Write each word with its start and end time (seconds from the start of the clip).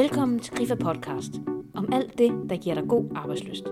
Velkommen 0.00 0.38
til 0.38 0.54
Grifa 0.54 0.74
Podcast. 0.74 1.32
Om 1.74 1.92
alt 1.92 2.18
det, 2.18 2.32
der 2.50 2.56
giver 2.56 2.74
dig 2.74 2.84
god 2.88 3.04
arbejdsløst. 3.14 3.64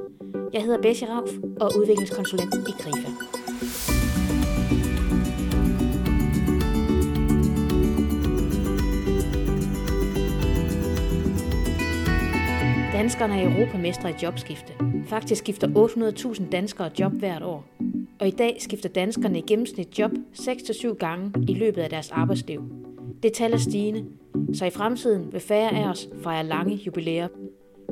Jeg 0.52 0.62
hedder 0.62 0.82
Bessie 0.82 1.08
Rauf 1.08 1.30
og 1.60 1.66
er 1.66 1.78
udviklingskonsulent 1.78 2.54
i 2.54 2.72
Grifa. 2.82 3.08
Danskerne 12.92 13.40
er 13.40 13.56
europamestre 13.56 14.10
i 14.10 14.14
jobskifte. 14.22 14.72
Faktisk 15.06 15.38
skifter 15.38 15.68
800.000 16.38 16.50
danskere 16.50 16.90
job 16.98 17.12
hvert 17.12 17.42
år. 17.42 17.64
Og 18.20 18.28
i 18.28 18.30
dag 18.30 18.56
skifter 18.60 18.88
danskerne 18.88 19.38
i 19.38 19.42
gennemsnit 19.42 19.98
job 19.98 20.10
6-7 20.32 20.94
gange 20.94 21.32
i 21.48 21.54
løbet 21.54 21.82
af 21.82 21.90
deres 21.90 22.10
arbejdsliv. 22.10 22.62
Det 23.22 23.32
tal 23.32 23.52
er 23.52 23.58
stigende, 23.58 24.04
så 24.54 24.64
i 24.64 24.70
fremtiden 24.70 25.32
vil 25.32 25.40
færre 25.40 25.70
af 25.70 25.88
os 25.88 26.08
fejre 26.22 26.46
lange 26.46 26.74
jubilæer. 26.74 27.28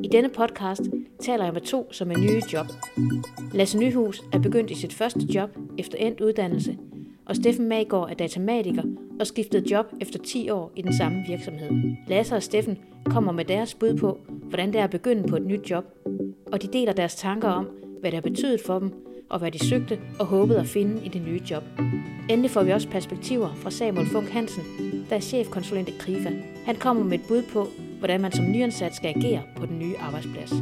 I 0.04 0.08
denne 0.08 0.28
podcast 0.28 0.82
taler 1.20 1.44
jeg 1.44 1.52
med 1.52 1.60
to, 1.60 1.92
som 1.92 2.10
er 2.10 2.18
nye 2.18 2.42
job. 2.52 2.66
Lasse 3.52 3.78
Nyhus 3.78 4.22
er 4.32 4.38
begyndt 4.38 4.70
i 4.70 4.74
sit 4.74 4.92
første 4.92 5.20
job 5.34 5.50
efter 5.78 5.98
endt 5.98 6.20
uddannelse, 6.20 6.76
og 7.26 7.36
Steffen 7.36 7.68
Magård 7.68 8.10
er 8.10 8.14
datamatiker 8.14 8.82
og 9.20 9.26
skiftede 9.26 9.70
job 9.70 9.86
efter 10.00 10.18
10 10.18 10.50
år 10.50 10.72
i 10.76 10.82
den 10.82 10.92
samme 10.92 11.24
virksomhed. 11.28 11.70
Lasse 12.08 12.36
og 12.36 12.42
Steffen 12.42 12.78
kommer 13.04 13.32
med 13.32 13.44
deres 13.44 13.74
bud 13.74 13.96
på, 13.96 14.18
hvordan 14.28 14.72
det 14.72 14.80
er 14.80 14.84
at 14.84 14.90
begynde 14.90 15.28
på 15.28 15.36
et 15.36 15.46
nyt 15.46 15.70
job, 15.70 15.84
og 16.52 16.62
de 16.62 16.66
deler 16.66 16.92
deres 16.92 17.14
tanker 17.14 17.48
om, 17.48 17.68
hvad 18.00 18.10
det 18.10 18.16
har 18.16 18.30
betydet 18.30 18.60
for 18.66 18.78
dem, 18.78 18.92
og 19.30 19.38
hvad 19.38 19.50
de 19.50 19.66
søgte 19.66 19.98
og 20.18 20.26
håbede 20.26 20.60
at 20.60 20.66
finde 20.66 21.04
i 21.04 21.08
det 21.08 21.22
nye 21.22 21.40
job. 21.50 21.62
Endelig 22.30 22.50
får 22.50 22.62
vi 22.62 22.72
også 22.72 22.88
perspektiver 22.88 23.54
fra 23.54 23.70
Samuel 23.70 24.06
Funk 24.06 24.28
Hansen, 24.28 24.85
der 25.10 25.16
er 25.16 25.20
chefkonsulent 25.20 25.88
i 25.88 25.94
Krifa. 25.98 26.30
Han 26.64 26.76
kommer 26.76 27.04
med 27.04 27.18
et 27.18 27.26
bud 27.28 27.42
på, 27.42 27.68
hvordan 27.98 28.20
man 28.20 28.32
som 28.32 28.50
nyansat 28.50 28.96
skal 28.96 29.14
agere 29.16 29.42
på 29.56 29.66
den 29.66 29.78
nye 29.78 29.98
arbejdsplads. 29.98 30.52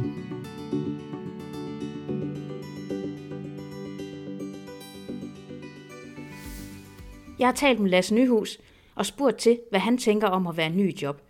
Jeg 7.39 7.47
har 7.47 7.53
talt 7.53 7.79
med 7.79 7.89
Lasse 7.89 8.15
Nyhus 8.15 8.59
og 8.95 9.05
spurgt 9.05 9.37
til, 9.37 9.59
hvad 9.69 9.79
han 9.79 9.97
tænker 9.97 10.27
om 10.27 10.47
at 10.47 10.57
være 10.57 10.69
ny 10.69 10.93
i 10.93 10.97
job. 11.01 11.21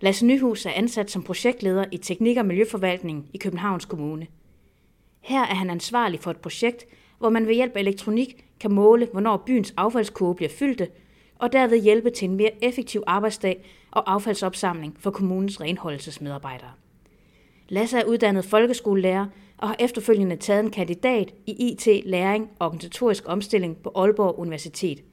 Lasse 0.00 0.26
Nyhus 0.26 0.66
er 0.66 0.70
ansat 0.70 1.10
som 1.10 1.22
projektleder 1.22 1.84
i 1.92 1.96
Teknik- 1.96 2.38
og 2.38 2.46
Miljøforvaltningen 2.46 3.26
i 3.34 3.38
Københavns 3.38 3.84
Kommune. 3.84 4.26
Her 5.20 5.40
er 5.40 5.54
han 5.54 5.70
ansvarlig 5.70 6.20
for 6.20 6.30
et 6.30 6.36
projekt, 6.36 6.86
hvor 7.18 7.28
man 7.28 7.46
ved 7.46 7.54
hjælp 7.54 7.76
af 7.76 7.80
elektronik 7.80 8.44
kan 8.60 8.72
måle, 8.72 9.08
hvornår 9.12 9.36
byens 9.36 9.74
affaldskurve 9.76 10.34
bliver 10.34 10.50
fyldte, 10.58 10.88
og 11.38 11.52
derved 11.52 11.82
hjælpe 11.82 12.10
til 12.10 12.28
en 12.28 12.36
mere 12.36 12.64
effektiv 12.64 13.02
arbejdsdag 13.06 13.64
og 13.90 14.12
affaldsopsamling 14.12 14.96
for 15.00 15.10
kommunens 15.10 15.60
renholdelsesmedarbejdere. 15.60 16.70
Lasse 17.68 17.98
er 17.98 18.04
uddannet 18.04 18.44
folkeskolelærer 18.44 19.26
og 19.58 19.68
har 19.68 19.76
efterfølgende 19.78 20.36
taget 20.36 20.64
en 20.64 20.70
kandidat 20.70 21.34
i 21.46 21.52
IT, 21.52 22.06
læring 22.06 22.50
og 22.58 22.66
organisatorisk 22.66 23.24
omstilling 23.26 23.76
på 23.82 23.92
Aalborg 23.96 24.38
Universitet. 24.38 25.04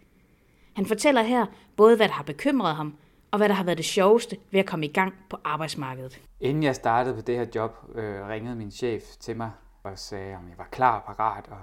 Han 0.76 0.86
fortæller 0.86 1.24
her 1.24 1.46
både, 1.76 1.96
hvad 1.96 2.08
der 2.08 2.14
har 2.14 2.24
bekymret 2.24 2.76
ham, 2.76 2.96
og 3.32 3.38
hvad 3.38 3.50
der 3.50 3.56
har 3.56 3.64
været 3.64 3.78
det 3.78 3.86
sjoveste 3.86 4.38
ved 4.52 4.60
at 4.60 4.66
komme 4.66 4.86
i 4.86 4.92
gang 4.92 5.14
på 5.30 5.38
arbejdsmarkedet. 5.44 6.22
Inden 6.40 6.64
jeg 6.64 6.76
startede 6.76 7.16
på 7.16 7.22
det 7.22 7.36
her 7.36 7.46
job, 7.56 7.72
øh, 7.96 8.28
ringede 8.28 8.56
min 8.56 8.72
chef 8.72 9.04
til 9.20 9.38
mig 9.38 9.52
og 9.84 10.00
sagde, 10.00 10.36
om 10.36 10.50
jeg 10.50 10.58
var 10.58 10.68
klar 10.72 11.00
og 11.00 11.16
parat, 11.16 11.48
og 11.48 11.58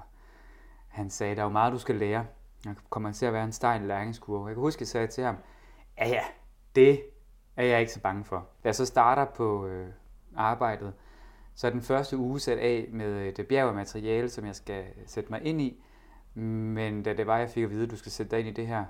han 0.89 1.11
sagde, 1.11 1.35
der 1.35 1.41
er 1.41 1.47
jo 1.47 1.51
meget, 1.53 1.73
du 1.73 1.79
skal 1.79 1.95
lære. 1.95 2.25
Jeg 2.65 2.75
kommer 2.91 3.13
til 3.13 3.27
at 3.27 3.33
være 3.33 3.45
en 3.45 3.53
stejl 3.53 3.83
læringskurve. 3.83 4.47
Jeg 4.47 4.55
kan 4.55 4.61
huske, 4.61 4.77
at 4.77 4.81
jeg 4.81 4.89
sagde 4.89 5.07
til 5.07 5.25
ham, 5.25 5.37
ja 5.99 6.09
ja, 6.09 6.23
det 6.77 7.03
er 7.57 7.65
jeg 7.65 7.81
ikke 7.81 7.93
så 7.93 8.01
bange 8.01 8.25
for. 8.25 8.37
Da 8.37 8.69
jeg 8.69 8.75
så 8.75 8.87
starter 8.87 9.25
på 9.25 9.67
øh, 9.67 9.89
arbejdet, 10.37 10.93
så 11.55 11.67
er 11.67 11.71
den 11.71 11.83
første 11.83 12.17
uge 12.17 12.41
sat 12.41 12.59
af 12.59 12.89
med 12.93 13.07
øh, 13.07 13.37
det 13.37 13.47
bjerg 13.47 13.69
af 13.69 13.75
materiale, 13.75 14.29
som 14.29 14.47
jeg 14.47 14.57
skal 14.57 14.85
sætte 15.07 15.31
mig 15.31 15.43
ind 15.43 15.61
i. 15.61 15.85
Men 16.35 17.03
da 17.03 17.13
det 17.15 17.27
var, 17.27 17.39
jeg 17.39 17.51
fik 17.51 17.65
at 17.65 17.71
vide, 17.71 17.85
at 17.85 17.91
du 17.91 17.97
skal 17.97 18.13
sætte 18.13 18.31
dig 18.31 18.39
ind 18.39 18.49
i 18.49 18.53
det 18.53 18.67
her, 18.67 18.85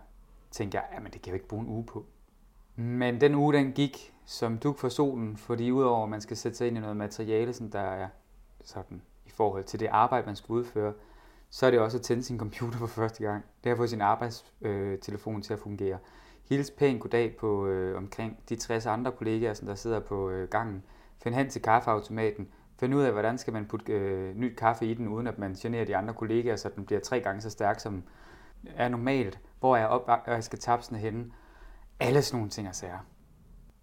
tænkte 0.50 0.78
jeg, 0.78 0.98
at 1.06 1.12
det 1.12 1.12
kan 1.12 1.20
jeg 1.26 1.28
jo 1.28 1.34
ikke 1.34 1.48
bruge 1.48 1.62
en 1.62 1.68
uge 1.68 1.86
på. 1.86 2.06
Men 2.76 3.20
den 3.20 3.34
uge, 3.34 3.52
den 3.52 3.72
gik 3.72 4.14
som 4.24 4.58
duk 4.58 4.78
for 4.78 4.88
solen, 4.88 5.36
fordi 5.36 5.70
udover 5.70 6.02
at 6.02 6.08
man 6.08 6.20
skal 6.20 6.36
sætte 6.36 6.58
sig 6.58 6.66
ind 6.66 6.76
i 6.76 6.80
noget 6.80 6.96
materiale, 6.96 7.52
sådan 7.52 7.72
der 7.72 7.80
er 7.80 8.08
sådan 8.64 9.02
i 9.26 9.30
forhold 9.30 9.64
til 9.64 9.80
det 9.80 9.86
arbejde, 9.86 10.26
man 10.26 10.36
skal 10.36 10.52
udføre, 10.52 10.92
så 11.54 11.66
er 11.66 11.70
det 11.70 11.80
også 11.80 11.98
at 11.98 12.02
tænde 12.02 12.22
sin 12.22 12.38
computer 12.38 12.78
for 12.78 12.86
første 12.86 13.24
gang. 13.24 13.44
Det 13.64 13.70
har 13.70 13.76
fået 13.76 13.90
sin 13.90 14.00
arbejdstelefon 14.00 15.36
øh, 15.36 15.42
til 15.42 15.52
at 15.52 15.58
fungere. 15.58 15.98
Hils 16.48 16.70
pænt 16.70 17.00
goddag 17.00 17.36
på 17.36 17.66
øh, 17.66 17.96
omkring 17.96 18.38
de 18.48 18.56
60 18.56 18.86
andre 18.86 19.12
kollegaer, 19.12 19.54
som 19.54 19.66
der 19.66 19.74
sidder 19.74 20.00
på 20.00 20.30
øh, 20.30 20.48
gangen. 20.48 20.82
Find 21.22 21.34
hen 21.34 21.50
til 21.50 21.62
kaffeautomaten. 21.62 22.48
Find 22.80 22.94
ud 22.94 23.02
af, 23.02 23.12
hvordan 23.12 23.38
skal 23.38 23.52
man 23.52 23.66
putte 23.66 23.92
øh, 23.92 24.36
nyt 24.36 24.56
kaffe 24.56 24.86
i 24.86 24.94
den, 24.94 25.08
uden 25.08 25.26
at 25.26 25.38
man 25.38 25.54
generer 25.54 25.84
de 25.84 25.96
andre 25.96 26.14
kollegaer, 26.14 26.56
så 26.56 26.70
den 26.76 26.86
bliver 26.86 27.00
tre 27.00 27.20
gange 27.20 27.40
så 27.40 27.50
stærk, 27.50 27.80
som 27.80 28.02
er 28.76 28.88
normalt. 28.88 29.40
Hvor 29.60 29.76
er 29.76 29.86
op, 29.86 30.08
og 30.26 30.32
jeg 30.32 30.44
skal 30.44 30.58
tapsene 30.58 30.98
henne. 30.98 31.32
Alle 32.00 32.22
sådan 32.22 32.36
nogle 32.38 32.50
ting 32.50 32.68
og 32.68 32.74
sager. 32.74 32.98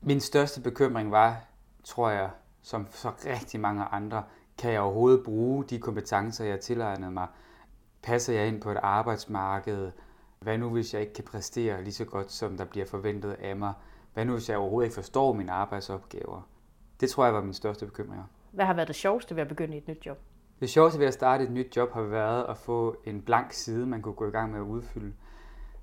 Min 0.02 0.20
største 0.20 0.62
bekymring 0.62 1.12
var, 1.12 1.44
tror 1.84 2.10
jeg, 2.10 2.30
som 2.62 2.88
så 2.92 3.12
rigtig 3.26 3.60
mange 3.60 3.84
andre, 3.84 4.24
kan 4.58 4.72
jeg 4.72 4.82
overhovedet 4.82 5.24
bruge 5.26 5.64
de 5.64 5.80
kompetencer, 5.80 6.46
jeg 6.46 6.60
tilegnede 6.60 7.12
mig? 7.12 7.28
Passer 8.04 8.34
jeg 8.34 8.48
ind 8.48 8.62
på 8.62 8.72
et 8.72 8.80
arbejdsmarked? 8.84 9.92
Hvad 10.40 10.58
nu, 10.58 10.70
hvis 10.70 10.94
jeg 10.94 11.02
ikke 11.02 11.14
kan 11.14 11.24
præstere 11.24 11.84
lige 11.84 11.94
så 11.94 12.06
godt, 12.06 12.32
som 12.32 12.58
der 12.58 12.66
bliver 12.66 12.86
forventet 12.86 13.32
af 13.32 13.56
mig? 13.56 13.74
Hvad 14.14 14.26
nu, 14.26 14.34
hvis 14.34 14.50
jeg 14.50 14.58
overhovedet 14.58 14.88
ikke 14.88 14.96
forstår 14.96 15.34
mine 15.34 15.52
arbejdsopgaver? 15.52 16.50
Det 17.00 17.10
tror 17.10 17.26
jeg 17.26 17.34
var 17.34 17.42
min 17.42 17.54
største 17.54 17.86
bekymring. 17.86 18.24
Hvad 18.52 18.66
har 18.66 18.74
været 18.74 18.88
det 18.88 18.96
sjoveste 18.96 19.36
ved 19.36 19.42
at 19.42 19.48
begynde 19.48 19.78
et 19.78 19.88
nyt 19.88 20.06
job? 20.06 20.18
Det 20.60 20.70
sjoveste 20.70 21.00
ved 21.00 21.08
at 21.08 21.14
starte 21.14 21.44
et 21.44 21.52
nyt 21.52 21.78
job 21.78 21.92
har 21.92 22.02
været 22.02 22.46
at 22.50 22.58
få 22.58 22.96
en 23.06 23.22
blank 23.22 23.54
side, 23.54 23.86
man 23.86 24.02
kunne 24.02 24.14
gå 24.14 24.28
i 24.28 24.32
gang 24.32 24.52
med 24.52 24.60
at 24.60 24.64
udfylde. 24.64 25.14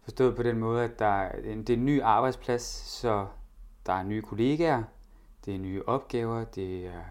Forstået 0.03 0.37
på 0.37 0.43
den 0.43 0.59
måde, 0.59 0.85
at 0.85 0.99
der 0.99 1.07
er 1.07 1.39
en, 1.39 1.59
det 1.59 1.71
er 1.71 1.77
en 1.77 1.85
ny 1.85 2.03
arbejdsplads, 2.03 2.63
så 3.01 3.27
der 3.87 3.93
er 3.93 4.03
nye 4.03 4.23
kollegaer, 4.23 4.83
det 5.45 5.55
er 5.55 5.59
nye 5.59 5.83
opgaver, 5.87 6.45
det 6.45 6.87
er, 6.87 7.03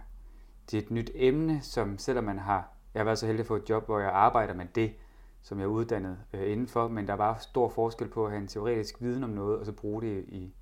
det 0.71 0.77
er 0.77 0.81
et 0.81 0.91
nyt 0.91 1.11
emne, 1.15 1.61
som 1.61 1.97
selvom 1.97 2.23
man 2.23 2.39
har 2.39 2.74
jeg 2.95 2.99
har 2.99 3.05
været 3.05 3.19
så 3.19 3.25
heldig 3.25 3.39
at 3.39 3.47
få 3.47 3.55
et 3.55 3.69
job, 3.69 3.85
hvor 3.85 3.99
jeg 3.99 4.09
arbejder 4.09 4.53
med 4.53 4.65
det, 4.75 4.93
som 5.41 5.59
jeg 5.59 5.65
er 5.65 5.69
uddannet 5.69 6.17
øh, 6.33 6.51
indenfor, 6.51 6.87
men 6.87 7.07
der 7.07 7.13
var 7.13 7.37
stor 7.37 7.69
forskel 7.69 8.07
på 8.07 8.25
at 8.25 8.31
have 8.31 8.41
en 8.41 8.47
teoretisk 8.47 9.01
viden 9.01 9.23
om 9.23 9.29
noget, 9.29 9.59
og 9.59 9.65
så 9.65 9.71
bruge 9.71 10.01
det 10.01 10.25
i, 10.27 10.53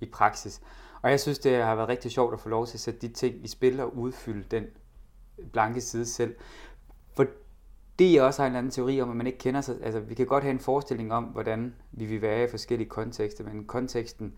i 0.00 0.06
praksis. 0.06 0.60
Og 1.02 1.10
jeg 1.10 1.20
synes, 1.20 1.38
det 1.38 1.62
har 1.62 1.74
været 1.74 1.88
rigtig 1.88 2.10
sjovt 2.10 2.34
at 2.34 2.40
få 2.40 2.48
lov 2.48 2.66
til 2.66 2.76
at 2.76 2.80
sætte 2.80 3.00
de 3.00 3.08
ting 3.08 3.44
i 3.44 3.48
spil 3.48 3.80
og 3.80 3.96
udfylde 3.96 4.44
den 4.50 4.66
blanke 5.52 5.80
side 5.80 6.06
selv. 6.06 6.34
For 7.16 7.26
det 7.98 8.12
jeg 8.12 8.22
også 8.22 8.42
har 8.42 8.48
en 8.48 8.56
anden 8.56 8.70
teori 8.70 9.00
om, 9.00 9.10
at 9.10 9.16
man 9.16 9.26
ikke 9.26 9.38
kender 9.38 9.60
sig. 9.60 9.76
Altså, 9.82 10.00
vi 10.00 10.14
kan 10.14 10.26
godt 10.26 10.44
have 10.44 10.52
en 10.52 10.60
forestilling 10.60 11.12
om, 11.12 11.24
hvordan 11.24 11.74
vi 11.92 12.04
vil 12.04 12.22
være 12.22 12.44
i 12.44 12.50
forskellige 12.50 12.88
kontekster, 12.88 13.44
men 13.44 13.64
konteksten 13.64 14.36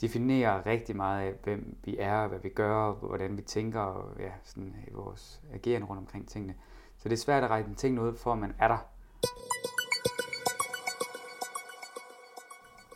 definerer 0.00 0.66
rigtig 0.66 0.96
meget 0.96 1.26
af, 1.26 1.32
hvem 1.44 1.76
vi 1.84 1.96
er, 1.98 2.28
hvad 2.28 2.38
vi 2.42 2.48
gør, 2.48 2.92
hvordan 2.92 3.36
vi 3.36 3.42
tænker, 3.42 3.80
og 3.80 4.20
ja, 4.20 4.30
sådan 4.42 4.74
i 4.88 4.92
vores 4.92 5.40
agerende 5.54 5.86
rundt 5.86 6.00
omkring 6.00 6.28
tingene. 6.28 6.54
Så 6.98 7.08
det 7.08 7.12
er 7.12 7.20
svært 7.20 7.44
at 7.44 7.50
regne 7.50 7.74
ting 7.74 8.00
ud, 8.00 8.16
for 8.16 8.32
at 8.32 8.38
man 8.38 8.54
er 8.58 8.68
der. 8.68 8.78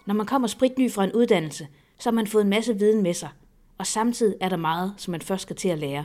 Når 0.07 0.15
man 0.15 0.27
kommer 0.27 0.49
spritny 0.49 0.93
fra 0.93 1.05
en 1.05 1.13
uddannelse, 1.13 1.69
så 1.99 2.11
har 2.11 2.15
man 2.15 2.27
fået 2.27 2.43
en 2.43 2.51
masse 2.51 2.79
viden 2.79 3.03
med 3.03 3.15
sig, 3.15 3.29
og 3.79 3.87
samtidig 3.87 4.37
er 4.41 4.49
der 4.49 4.57
meget, 4.57 4.95
som 4.97 5.13
man 5.13 5.21
først 5.21 5.43
skal 5.43 5.57
til 5.57 5.69
at 5.69 5.79
lære. 5.79 6.05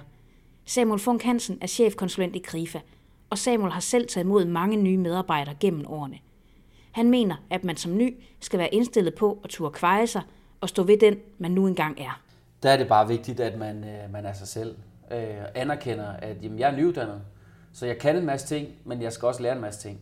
Samuel 0.66 1.00
Funk 1.00 1.24
Hansen 1.24 1.58
er 1.62 1.68
chefkonsulent 1.68 2.36
i 2.36 2.40
Krifa, 2.40 2.80
og 3.30 3.38
Samuel 3.38 3.72
har 3.72 3.80
selv 3.80 4.08
taget 4.08 4.26
imod 4.26 4.46
mange 4.46 4.78
nye 4.78 4.98
medarbejdere 4.98 5.56
gennem 5.60 5.86
årene. 5.88 6.20
Han 6.92 7.10
mener, 7.10 7.36
at 7.50 7.64
man 7.64 7.78
som 7.78 7.98
ny 7.98 8.16
skal 8.40 8.60
være 8.60 8.74
indstillet 8.74 9.16
på 9.16 9.40
at 9.44 9.50
turde 9.50 9.74
kveje 9.74 10.08
sig 10.08 10.22
og 10.62 10.70
stå 10.70 10.84
ved 10.84 10.98
den, 10.98 11.20
man 11.38 11.52
nu 11.52 11.68
engang 11.68 12.00
er. 12.00 12.22
Der 12.64 12.70
er 12.70 12.78
det 12.78 12.88
bare 12.88 13.08
vigtigt, 13.08 13.40
at 13.40 13.60
man, 13.60 13.84
øh, 13.84 14.12
man 14.12 14.26
er 14.26 14.34
sig 14.34 14.48
selv. 14.48 14.78
Øh, 15.12 15.46
anerkender, 15.56 16.08
at 16.08 16.44
jamen, 16.44 16.60
jeg 16.60 16.72
er 16.72 16.76
nyuddannet, 16.76 17.22
så 17.74 17.86
jeg 17.86 17.98
kan 17.98 18.16
en 18.16 18.26
masse 18.26 18.48
ting, 18.48 18.68
men 18.86 19.02
jeg 19.02 19.14
skal 19.14 19.28
også 19.28 19.42
lære 19.42 19.56
en 19.56 19.62
masse 19.62 19.82
ting. 19.90 20.00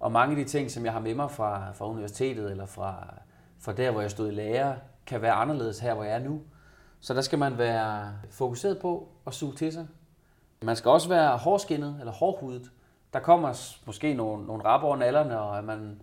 Og 0.00 0.12
mange 0.12 0.38
af 0.38 0.44
de 0.44 0.50
ting, 0.50 0.70
som 0.70 0.84
jeg 0.84 0.92
har 0.92 1.00
med 1.00 1.14
mig 1.14 1.30
fra, 1.30 1.72
fra 1.72 1.88
universitetet 1.88 2.50
eller 2.50 2.66
fra, 2.66 3.14
fra 3.58 3.72
der, 3.72 3.90
hvor 3.90 4.00
jeg 4.00 4.10
stod 4.10 4.28
i 4.28 4.34
lære, 4.34 4.76
kan 5.06 5.22
være 5.22 5.32
anderledes 5.32 5.78
her, 5.78 5.94
hvor 5.94 6.04
jeg 6.04 6.14
er 6.14 6.24
nu. 6.24 6.40
Så 7.00 7.14
der 7.14 7.20
skal 7.20 7.38
man 7.38 7.58
være 7.58 8.12
fokuseret 8.30 8.78
på 8.78 9.08
at 9.26 9.34
suge 9.34 9.54
til 9.54 9.72
sig. 9.72 9.86
Man 10.62 10.76
skal 10.76 10.90
også 10.90 11.08
være 11.08 11.36
hårdskinnet 11.36 11.96
eller 11.98 12.12
hårdhudet. 12.12 12.70
Der 13.12 13.20
kommer 13.20 13.76
måske 13.86 14.14
nogle, 14.14 14.46
nogle 14.46 14.64
rap 14.64 14.82
over 14.82 14.96
nallerne, 14.96 15.40
og 15.40 15.64
man, 15.64 16.02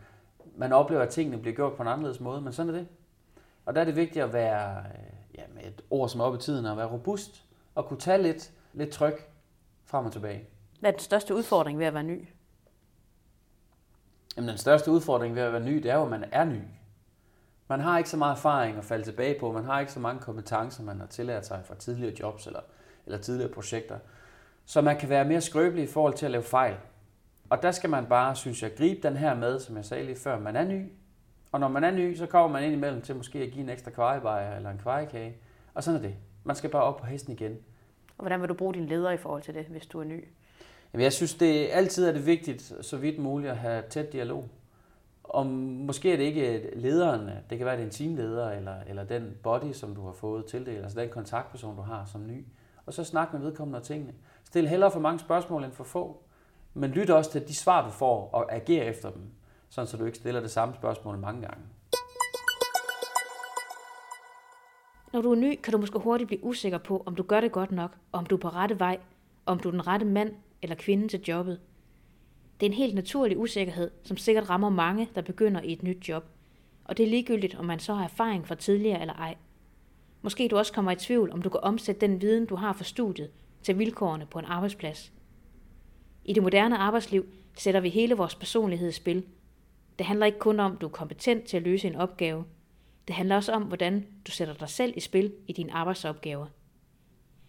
man 0.58 0.74
oplever, 0.74 1.02
at 1.02 1.10
tingene 1.10 1.38
bliver 1.38 1.56
gjort 1.56 1.74
på 1.74 1.82
en 1.82 1.88
anderledes 1.88 2.20
måde, 2.20 2.42
men 2.42 2.54
sådan 2.54 2.70
er 2.70 2.78
det. 2.78 2.88
Og 3.66 3.76
der 3.76 3.82
er 3.82 3.86
det 3.86 3.96
vigtigt 3.96 4.26
at 4.26 4.34
være, 4.34 4.80
øh, 4.80 5.38
ja, 5.38 5.44
med 5.54 5.64
et 5.64 5.82
ord 5.90 6.10
som 6.10 6.22
er 6.22 6.26
oppe 6.26 6.38
i 6.38 6.42
tiden, 6.42 6.66
at 6.66 6.78
være 6.78 6.88
robust 6.88 7.46
og 7.76 7.86
kunne 7.86 8.00
tage 8.00 8.22
lidt, 8.22 8.52
lidt 8.74 8.90
tryk 8.90 9.30
frem 9.86 10.06
og 10.06 10.12
tilbage. 10.12 10.48
Hvad 10.80 10.90
er 10.90 10.92
den 10.92 11.00
største 11.00 11.36
udfordring 11.36 11.80
ved 11.80 11.86
at 11.86 11.94
være 11.94 12.04
ny? 12.04 12.28
Jamen, 14.38 14.50
den 14.50 14.58
største 14.58 14.92
udfordring 14.92 15.36
ved 15.36 15.42
at 15.42 15.54
være 15.54 15.64
ny, 15.64 15.76
det 15.76 15.92
er 15.92 15.96
jo, 15.96 16.04
at 16.04 16.10
man 16.10 16.26
er 16.32 16.44
ny. 16.44 16.62
Man 17.68 17.80
har 17.80 17.98
ikke 17.98 18.10
så 18.10 18.18
meget 18.18 18.36
erfaring 18.36 18.78
at 18.78 18.86
falde 18.86 19.04
tilbage 19.04 19.40
på, 19.40 19.52
man 19.52 19.66
har 19.66 19.80
ikke 19.80 19.92
så 19.92 20.00
mange 20.00 20.22
kompetencer, 20.22 20.84
man 20.84 21.00
har 21.00 21.08
tillært 21.08 21.46
sig 21.46 21.62
fra 21.66 21.76
tidligere 21.76 22.16
jobs 22.20 22.48
eller, 22.48 22.60
eller 23.06 23.18
tidligere 23.18 23.52
projekter. 23.52 24.00
Så 24.66 24.82
man 24.82 25.00
kan 25.00 25.10
være 25.10 25.26
mere 25.26 25.42
skrøbelig 25.42 25.84
i 25.84 25.88
forhold 25.88 26.14
til 26.14 26.26
at 26.26 26.32
lave 26.32 26.44
fejl. 26.44 26.76
Og 27.50 27.62
der 27.62 27.72
skal 27.72 27.90
man 27.90 28.06
bare, 28.06 28.36
synes 28.36 28.64
jeg, 28.64 28.76
gribe 28.78 29.08
den 29.08 29.18
her 29.18 29.36
med, 29.36 29.60
som 29.60 29.76
jeg 29.78 29.86
sagde 29.86 30.06
lige 30.06 30.16
før, 30.16 30.40
man 30.40 30.56
er 30.56 30.64
ny. 30.64 30.92
Og 31.52 31.60
når 31.60 31.68
man 31.68 31.84
er 31.84 31.92
ny, 31.92 32.16
så 32.16 32.26
kommer 32.26 32.60
man 32.60 32.64
ind 32.64 32.74
imellem 32.74 33.02
til 33.02 33.16
måske 33.16 33.40
at 33.40 33.52
give 33.52 33.64
en 33.64 33.70
ekstra 33.70 33.92
kvejebajer 33.92 34.56
eller 34.56 34.70
en 34.70 34.78
kvejekage. 34.78 35.36
Og 35.74 35.84
sådan 35.84 36.00
er 36.00 36.02
det. 36.02 36.16
Man 36.44 36.56
skal 36.56 36.70
bare 36.70 36.84
op 36.84 36.98
på 36.98 37.06
hesten 37.06 37.34
igen. 37.34 37.58
Og 38.18 38.24
hvordan 38.24 38.42
vil 38.42 38.50
du 38.50 38.54
bruge 38.54 38.74
din 38.74 38.86
leder 38.86 39.12
i 39.12 39.18
forhold 39.18 39.42
til 39.42 39.54
det, 39.54 39.66
hvis 39.66 39.86
du 39.86 40.00
er 40.00 40.04
ny? 40.04 40.28
Jamen, 40.94 41.04
jeg 41.04 41.14
synes, 41.14 41.34
det 41.34 41.70
altid 41.72 42.08
er 42.08 42.12
det 42.12 42.26
vigtigt, 42.26 42.74
så 42.82 42.98
vidt 42.98 43.20
muligt, 43.20 43.52
at 43.52 43.58
have 43.58 43.84
tæt 43.90 44.14
dialog. 44.14 44.50
Og 45.24 45.46
måske 45.46 46.14
er 46.14 46.18
det 46.18 46.24
ikke 46.24 46.72
lederen, 46.76 47.30
det 47.50 47.58
kan 47.58 47.66
være, 47.66 47.76
det 47.76 47.82
er 47.82 47.86
en 47.86 47.92
teamleder, 47.92 48.52
eller, 48.52 48.76
eller 48.88 49.04
den 49.04 49.38
body, 49.44 49.74
som 49.74 49.96
du 49.96 50.06
har 50.06 50.14
fået 50.14 50.46
tildelt, 50.46 50.84
altså 50.84 51.00
den 51.00 51.10
kontaktperson, 51.10 51.76
du 51.76 51.82
har 51.82 52.06
som 52.06 52.28
ny. 52.28 52.46
Og 52.86 52.94
så 52.94 53.04
snak 53.04 53.34
med 53.34 53.42
vedkommende 53.42 53.78
og 53.78 53.84
tingene. 53.84 54.14
Stil 54.44 54.68
hellere 54.68 54.92
for 54.92 55.00
mange 55.00 55.20
spørgsmål 55.20 55.64
end 55.64 55.72
for 55.72 55.84
få, 55.84 56.24
men 56.74 56.92
lyt 56.92 57.10
også 57.10 57.32
til 57.32 57.48
de 57.48 57.56
svar, 57.56 57.86
du 57.86 57.92
får, 57.92 58.30
og 58.34 58.54
ager 58.54 58.84
efter 58.84 59.12
dem, 59.12 59.22
sådan 59.72 59.88
så 59.88 59.98
du 59.98 60.06
ikke 60.06 60.18
stiller 60.18 60.42
det 60.42 60.52
samme 60.52 60.76
spørgsmål 60.76 61.18
mange 61.18 61.42
gange. 61.42 61.64
Når 65.14 65.22
du 65.22 65.32
er 65.32 65.36
ny, 65.36 65.60
kan 65.64 65.72
du 65.72 65.78
måske 65.78 66.00
hurtigt 66.00 66.28
blive 66.28 66.44
usikker 66.44 66.78
på, 66.78 67.04
om 67.06 67.16
du 67.16 67.24
gør 67.24 67.42
det 67.42 67.52
godt 67.52 67.72
nok, 67.72 67.98
og 68.12 68.20
om 68.20 68.26
du 68.26 68.36
er 68.36 68.40
på 68.40 68.50
rette 68.50 68.80
vej, 68.80 69.00
og 69.46 69.52
om 69.52 69.60
du 69.60 69.68
er 69.70 69.72
den 69.72 69.88
rette 69.88 70.06
mand 70.06 70.34
eller 70.62 70.76
kvinde 70.76 71.08
til 71.08 71.22
jobbet. 71.28 71.60
Det 72.60 72.66
er 72.66 72.70
en 72.70 72.78
helt 72.78 72.96
naturlig 72.96 73.38
usikkerhed, 73.38 73.92
som 74.04 74.18
sikkert 74.18 74.50
rammer 74.50 74.70
mange, 74.70 75.10
der 75.16 75.22
begynder 75.22 75.62
i 75.62 75.74
et 75.74 75.84
nyt 75.84 76.10
job. 76.10 76.26
Og 76.86 76.98
det 76.98 77.04
er 77.04 77.10
ligegyldigt, 77.10 77.56
om 77.56 77.66
man 77.66 77.80
så 77.80 77.94
har 77.94 78.04
erfaring 78.04 78.48
fra 78.48 78.56
tidligere 78.56 79.02
eller 79.02 79.14
ej. 79.14 79.36
Måske 80.22 80.48
du 80.48 80.58
også 80.58 80.74
kommer 80.74 80.92
i 80.92 80.96
tvivl, 80.96 81.32
om 81.32 81.42
du 81.42 81.50
kan 81.50 81.60
omsætte 81.64 82.02
den 82.02 82.22
viden, 82.22 82.46
du 82.46 82.56
har 82.56 82.74
fra 82.74 82.84
studiet, 82.84 83.32
til 83.64 83.80
vilkårene 83.80 84.26
på 84.26 84.40
en 84.40 84.46
arbejdsplads. 84.46 85.14
I 86.26 86.34
det 86.34 86.44
moderne 86.44 86.78
arbejdsliv 86.78 87.26
sætter 87.58 87.80
vi 87.80 87.90
hele 87.90 88.16
vores 88.16 88.36
personlighed 88.36 88.90
i 88.90 88.92
spil. 88.92 89.26
Det 89.98 90.06
handler 90.06 90.26
ikke 90.26 90.40
kun 90.40 90.60
om, 90.60 90.74
at 90.74 90.82
du 90.82 90.86
er 90.86 90.92
kompetent 90.92 91.44
til 91.44 91.58
at 91.58 91.64
løse 91.64 91.88
en 91.88 91.96
opgave. 91.96 92.46
Det 93.08 93.16
handler 93.16 93.36
også 93.36 93.52
om, 93.52 93.64
hvordan 93.64 94.08
du 94.28 94.32
sætter 94.32 94.54
dig 94.54 94.70
selv 94.70 94.94
i 94.96 95.00
spil 95.00 95.34
i 95.48 95.54
dine 95.54 95.74
arbejdsopgaver. 95.74 96.46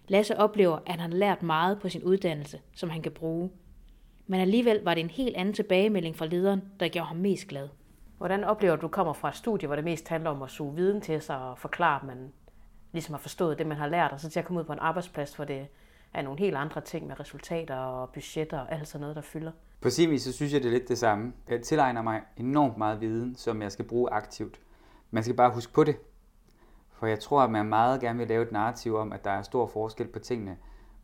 Lasse 0.09 0.39
oplever, 0.39 0.79
at 0.87 0.89
han 0.89 1.01
har 1.01 1.19
lært 1.19 1.43
meget 1.43 1.81
på 1.81 1.89
sin 1.89 2.03
uddannelse, 2.03 2.61
som 2.75 2.91
han 2.91 3.03
kan 3.03 3.13
bruge. 3.13 3.51
Men 4.27 4.41
alligevel 4.41 4.83
var 4.83 4.95
det 4.95 5.01
en 5.01 5.11
helt 5.11 5.37
anden 5.37 5.55
tilbagemelding 5.55 6.17
fra 6.17 6.27
lederen, 6.27 6.63
der 6.81 6.89
gjorde 6.89 7.09
ham 7.09 7.17
mest 7.17 7.49
glad. 7.49 7.69
Hvordan 8.19 8.45
oplever 8.45 8.77
du, 8.77 8.79
at 8.79 8.83
du 8.83 8.89
kommer 8.89 9.13
fra 9.13 9.29
et 9.29 9.37
studie, 9.37 9.67
hvor 9.67 9.77
det 9.77 9.85
mest 9.85 10.09
handler 10.09 10.31
om 10.31 10.43
at 10.43 10.51
suge 10.51 10.75
viden 10.75 11.01
til 11.01 11.23
sig 11.23 11.39
og 11.39 11.59
forklare, 11.59 12.01
at 12.01 12.07
man 12.07 12.33
ligesom 12.93 13.15
har 13.15 13.19
forstået 13.19 13.59
det, 13.59 13.67
man 13.67 13.77
har 13.77 13.89
lært, 13.89 14.13
og 14.13 14.21
så 14.21 14.31
til 14.31 14.39
at 14.39 14.47
komme 14.47 14.61
ud 14.61 14.65
på 14.65 14.73
en 14.73 14.79
arbejdsplads, 14.79 15.35
hvor 15.35 15.45
det 15.45 15.67
er 16.15 16.23
nogle 16.23 16.39
helt 16.39 16.57
andre 16.57 16.81
ting 16.81 17.07
med 17.07 17.21
resultater 17.21 17.77
og 17.77 18.11
budgetter 18.11 18.59
og 18.59 18.73
alt 18.73 18.89
sådan 18.89 19.01
noget, 19.01 19.17
der 19.17 19.23
fylder? 19.23 19.53
På 19.83 19.91
sin 19.91 20.11
vis, 20.11 20.23
så 20.23 20.33
synes 20.33 20.53
jeg, 20.53 20.63
det 20.63 20.69
er 20.69 20.73
lidt 20.73 20.89
det 20.89 20.99
samme. 20.99 21.33
Jeg 21.49 21.63
tilegner 21.63 22.03
mig 22.03 22.23
enormt 22.37 22.79
meget 22.79 23.01
viden, 23.01 23.35
som 23.35 23.63
jeg 23.63 23.73
skal 23.73 23.85
bruge 23.85 24.11
aktivt. 24.11 24.61
Man 25.11 25.23
skal 25.23 25.37
bare 25.37 25.55
huske 25.55 25.73
på 25.73 25.85
det. 25.85 25.97
For 26.91 27.07
jeg 27.07 27.21
tror, 27.21 27.41
at 27.41 27.51
man 27.51 27.67
meget 27.67 28.01
gerne 28.01 28.19
vil 28.19 28.29
lave 28.29 28.43
et 28.43 28.53
narrativ 28.53 28.97
om, 28.97 29.13
at 29.13 29.25
der 29.25 29.31
er 29.31 29.43
stor 29.43 29.67
forskel 29.67 30.07
på 30.07 30.19
tingene. 30.19 30.57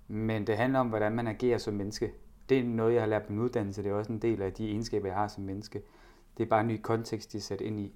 Men 0.09 0.47
det 0.47 0.57
handler 0.57 0.79
om, 0.79 0.89
hvordan 0.89 1.13
man 1.13 1.27
agerer 1.27 1.59
som 1.59 1.75
menneske. 1.75 2.13
Det 2.49 2.59
er 2.59 2.65
noget, 2.65 2.95
jeg 2.95 3.03
har 3.03 3.07
lært 3.07 3.23
på 3.23 3.33
min 3.33 3.43
uddannelse. 3.43 3.83
Det 3.83 3.91
er 3.91 3.95
også 3.95 4.13
en 4.13 4.23
del 4.23 4.43
af 4.43 4.53
de 4.53 4.69
egenskaber, 4.69 5.07
jeg 5.07 5.17
har 5.17 5.29
som 5.29 5.45
menneske. 5.45 5.83
Det 6.37 6.45
er 6.45 6.49
bare 6.49 6.61
en 6.61 6.69
ny 6.69 6.81
kontekst, 6.83 7.33
de 7.33 7.39
er 7.39 7.43
sat 7.43 7.61
ind 7.61 7.81
i. 7.81 7.95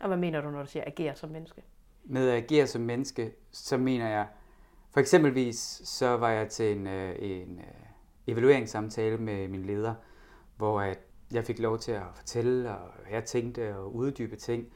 Og 0.00 0.08
hvad 0.08 0.16
mener 0.16 0.40
du, 0.40 0.50
når 0.50 0.60
du 0.62 0.68
siger 0.68 0.84
agere 0.86 1.16
som 1.16 1.30
menneske? 1.30 1.62
Med 2.04 2.28
at 2.28 2.42
agere 2.42 2.66
som 2.66 2.82
menneske, 2.82 3.32
så 3.50 3.76
mener 3.76 4.08
jeg, 4.08 4.26
for 4.90 5.00
eksempelvis 5.00 5.80
så 5.84 6.16
var 6.16 6.30
jeg 6.30 6.48
til 6.48 6.76
en, 6.76 6.86
øh, 6.86 7.16
en 7.18 7.58
øh, 7.58 7.64
evalueringssamtale 8.26 9.18
med 9.18 9.48
min 9.48 9.64
leder, 9.64 9.94
hvor 10.56 10.80
at 10.80 10.98
jeg 11.32 11.44
fik 11.44 11.58
lov 11.58 11.78
til 11.78 11.92
at 11.92 12.02
fortælle, 12.14 12.70
og 12.70 12.90
jeg 13.10 13.24
tænkte 13.24 13.76
og 13.76 13.94
uddybe 13.94 14.36
ting. 14.36 14.66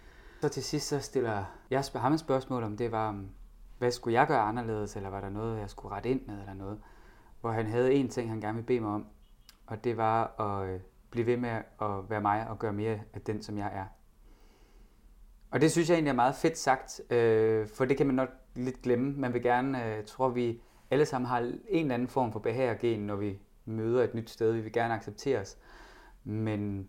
Så 0.40 0.48
til 0.48 0.64
sidst 0.64 0.88
så 0.88 1.00
stiller 1.00 1.44
jeg 1.70 1.84
ham 1.94 2.12
et 2.12 2.20
spørgsmål, 2.20 2.62
om 2.62 2.76
det 2.76 2.92
var, 2.92 3.24
hvad 3.78 3.90
skulle 3.90 4.14
jeg 4.14 4.26
gøre 4.26 4.40
anderledes, 4.40 4.96
eller 4.96 5.10
var 5.10 5.20
der 5.20 5.28
noget, 5.28 5.60
jeg 5.60 5.70
skulle 5.70 5.94
rette 5.94 6.08
ind 6.08 6.26
med, 6.26 6.40
eller 6.40 6.54
noget. 6.54 6.80
Hvor 7.40 7.50
han 7.50 7.66
havde 7.66 7.94
en 7.94 8.08
ting, 8.08 8.30
han 8.30 8.40
gerne 8.40 8.54
ville 8.54 8.66
bede 8.66 8.80
mig 8.80 8.90
om, 8.90 9.06
og 9.66 9.84
det 9.84 9.96
var 9.96 10.40
at 10.40 10.68
øh, 10.68 10.80
blive 11.10 11.26
ved 11.26 11.36
med 11.36 11.50
at 11.80 12.10
være 12.10 12.20
mig 12.20 12.48
og 12.48 12.58
gøre 12.58 12.72
mere 12.72 13.00
af 13.14 13.20
den, 13.20 13.42
som 13.42 13.58
jeg 13.58 13.70
er. 13.74 13.84
Og 15.50 15.60
det 15.60 15.72
synes 15.72 15.88
jeg 15.88 15.94
egentlig 15.94 16.10
er 16.10 16.14
meget 16.14 16.34
fedt 16.34 16.58
sagt, 16.58 17.12
øh, 17.12 17.68
for 17.68 17.84
det 17.84 17.96
kan 17.96 18.06
man 18.06 18.14
nok 18.14 18.28
lidt 18.54 18.82
glemme. 18.82 19.14
Man 19.16 19.32
vil 19.32 19.42
gerne, 19.42 19.84
øh, 19.84 20.04
tror 20.04 20.28
vi 20.28 20.60
alle 20.90 21.06
sammen 21.06 21.28
har 21.28 21.38
en 21.38 21.60
eller 21.68 21.94
anden 21.94 22.08
form 22.08 22.32
for 22.32 22.38
behagergen, 22.38 23.00
når 23.00 23.16
vi 23.16 23.38
møder 23.68 24.04
et 24.04 24.14
nyt 24.14 24.30
sted. 24.30 24.52
Vi 24.52 24.60
vil 24.60 24.72
gerne 24.72 24.94
accepteres. 24.94 25.58
Men 26.24 26.88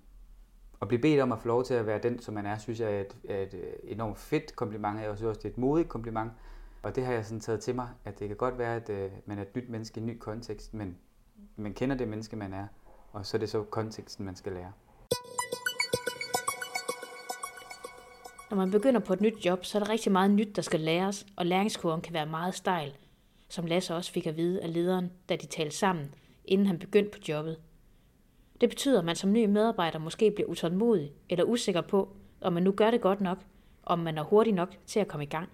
at 0.82 0.88
blive 0.88 1.02
bedt 1.02 1.22
om 1.22 1.32
at 1.32 1.40
få 1.40 1.48
lov 1.48 1.64
til 1.64 1.74
at 1.74 1.86
være 1.86 2.00
den, 2.00 2.20
som 2.20 2.34
man 2.34 2.46
er, 2.46 2.58
synes 2.58 2.80
jeg 2.80 2.96
er 2.96 3.02
et, 3.02 3.18
er 3.30 3.42
et 3.42 3.54
øh, 3.54 3.74
enormt 3.84 4.18
fedt 4.18 4.56
kompliment. 4.56 5.00
Jeg 5.00 5.18
synes 5.18 5.28
også, 5.28 5.40
det 5.40 5.46
er 5.46 5.54
et 5.54 5.58
modigt 5.58 5.90
kompliment. 5.90 6.32
Og 6.84 6.96
det 6.96 7.06
har 7.06 7.14
jeg 7.14 7.26
sådan 7.26 7.40
taget 7.40 7.60
til 7.62 7.76
mig, 7.76 7.90
at 8.06 8.20
det 8.20 8.28
kan 8.28 8.38
godt 8.38 8.58
være, 8.58 8.76
at 8.76 8.90
øh, 8.90 9.12
man 9.26 9.38
er 9.38 9.42
et 9.42 9.56
nyt 9.56 9.70
menneske 9.70 10.00
i 10.00 10.02
en 10.02 10.08
ny 10.08 10.18
kontekst, 10.18 10.74
men 10.74 10.98
man 11.56 11.74
kender 11.74 11.96
det 11.96 12.08
menneske, 12.08 12.36
man 12.36 12.54
er, 12.54 12.68
og 13.12 13.26
så 13.26 13.38
er 13.38 13.40
det 13.40 13.50
så 13.50 13.64
konteksten, 13.64 14.26
man 14.26 14.36
skal 14.36 14.52
lære. 14.52 14.72
Når 18.50 18.58
man 18.58 18.72
begynder 18.72 19.00
på 19.00 19.14
et 19.14 19.22
nyt 19.22 19.46
job, 19.46 19.66
så 19.66 19.78
er 19.78 19.84
der 19.84 19.90
rigtig 19.90 20.12
meget 20.12 20.32
nyt, 20.32 20.56
der 20.56 20.62
skal 20.62 20.80
læres, 20.80 21.26
og 21.36 21.46
læringskurven 21.46 22.02
kan 22.02 22.14
være 22.14 22.26
meget 22.26 22.56
stejl, 22.56 22.98
som 23.50 23.66
Lasse 23.66 23.96
også 23.96 24.12
fik 24.12 24.28
at 24.28 24.38
vide 24.38 24.62
af 24.62 24.74
lederen, 24.74 25.12
da 25.30 25.36
de 25.36 25.46
talte 25.46 25.78
sammen, 25.78 26.14
inden 26.50 26.68
han 26.68 26.80
begyndte 26.80 27.12
på 27.12 27.18
jobbet. 27.30 27.58
Det 28.62 28.70
betyder, 28.70 29.00
at 29.00 29.06
man 29.06 29.16
som 29.16 29.34
ny 29.34 29.46
medarbejder 29.46 30.00
måske 30.00 30.32
bliver 30.32 30.50
utålmodig 30.50 31.12
eller 31.30 31.46
usikker 31.46 31.82
på, 31.82 32.16
om 32.42 32.54
man 32.54 32.64
nu 32.64 32.72
gør 32.72 32.92
det 32.92 33.02
godt 33.02 33.22
nok, 33.22 33.38
om 33.84 34.00
man 34.00 34.18
er 34.18 34.24
hurtig 34.24 34.54
nok 34.54 34.76
til 34.86 35.00
at 35.00 35.08
komme 35.08 35.24
i 35.24 35.30
gang. 35.30 35.50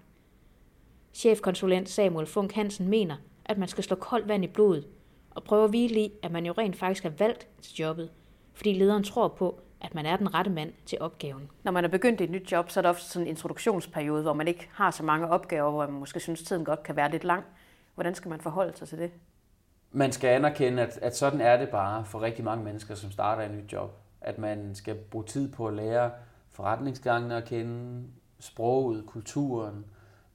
Chefkonsulent 1.14 1.88
Samuel 1.88 2.26
Funk 2.26 2.52
Hansen 2.52 2.88
mener, 2.88 3.16
at 3.44 3.58
man 3.58 3.68
skal 3.68 3.84
slå 3.84 3.96
koldt 3.96 4.28
vand 4.28 4.44
i 4.44 4.46
blodet 4.46 4.86
og 5.30 5.44
prøve 5.44 5.64
at 5.64 5.70
hvile 5.70 6.00
i, 6.00 6.12
at 6.22 6.32
man 6.32 6.46
jo 6.46 6.52
rent 6.52 6.76
faktisk 6.76 7.04
er 7.04 7.10
valgt 7.10 7.48
til 7.62 7.74
jobbet, 7.74 8.10
fordi 8.54 8.72
lederen 8.72 9.04
tror 9.04 9.28
på, 9.28 9.60
at 9.80 9.94
man 9.94 10.06
er 10.06 10.16
den 10.16 10.34
rette 10.34 10.50
mand 10.50 10.72
til 10.86 10.98
opgaven. 11.00 11.50
Når 11.64 11.72
man 11.72 11.84
er 11.84 11.88
begyndt 11.88 12.20
i 12.20 12.24
et 12.24 12.30
nyt 12.30 12.52
job, 12.52 12.70
så 12.70 12.80
er 12.80 12.82
der 12.82 12.90
ofte 12.90 13.04
sådan 13.04 13.26
en 13.26 13.30
introduktionsperiode, 13.30 14.22
hvor 14.22 14.32
man 14.32 14.48
ikke 14.48 14.68
har 14.72 14.90
så 14.90 15.02
mange 15.02 15.28
opgaver, 15.28 15.70
hvor 15.70 15.86
man 15.86 16.00
måske 16.00 16.20
synes, 16.20 16.40
at 16.40 16.46
tiden 16.46 16.64
godt 16.64 16.82
kan 16.82 16.96
være 16.96 17.10
lidt 17.10 17.24
lang. 17.24 17.44
Hvordan 17.94 18.14
skal 18.14 18.28
man 18.28 18.40
forholde 18.40 18.76
sig 18.76 18.88
til 18.88 18.98
det? 18.98 19.10
Man 19.92 20.12
skal 20.12 20.28
anerkende, 20.28 20.82
at, 20.82 20.98
at 21.02 21.16
sådan 21.16 21.40
er 21.40 21.56
det 21.56 21.68
bare 21.68 22.04
for 22.04 22.22
rigtig 22.22 22.44
mange 22.44 22.64
mennesker, 22.64 22.94
som 22.94 23.10
starter 23.10 23.42
et 23.42 23.50
nyt 23.50 23.72
job. 23.72 23.96
At 24.20 24.38
man 24.38 24.74
skal 24.74 24.94
bruge 24.94 25.24
tid 25.24 25.52
på 25.52 25.66
at 25.66 25.74
lære 25.74 26.10
forretningsgangene 26.50 27.36
at 27.36 27.44
kende, 27.44 28.04
sproget, 28.40 29.06
kulturen, 29.06 29.84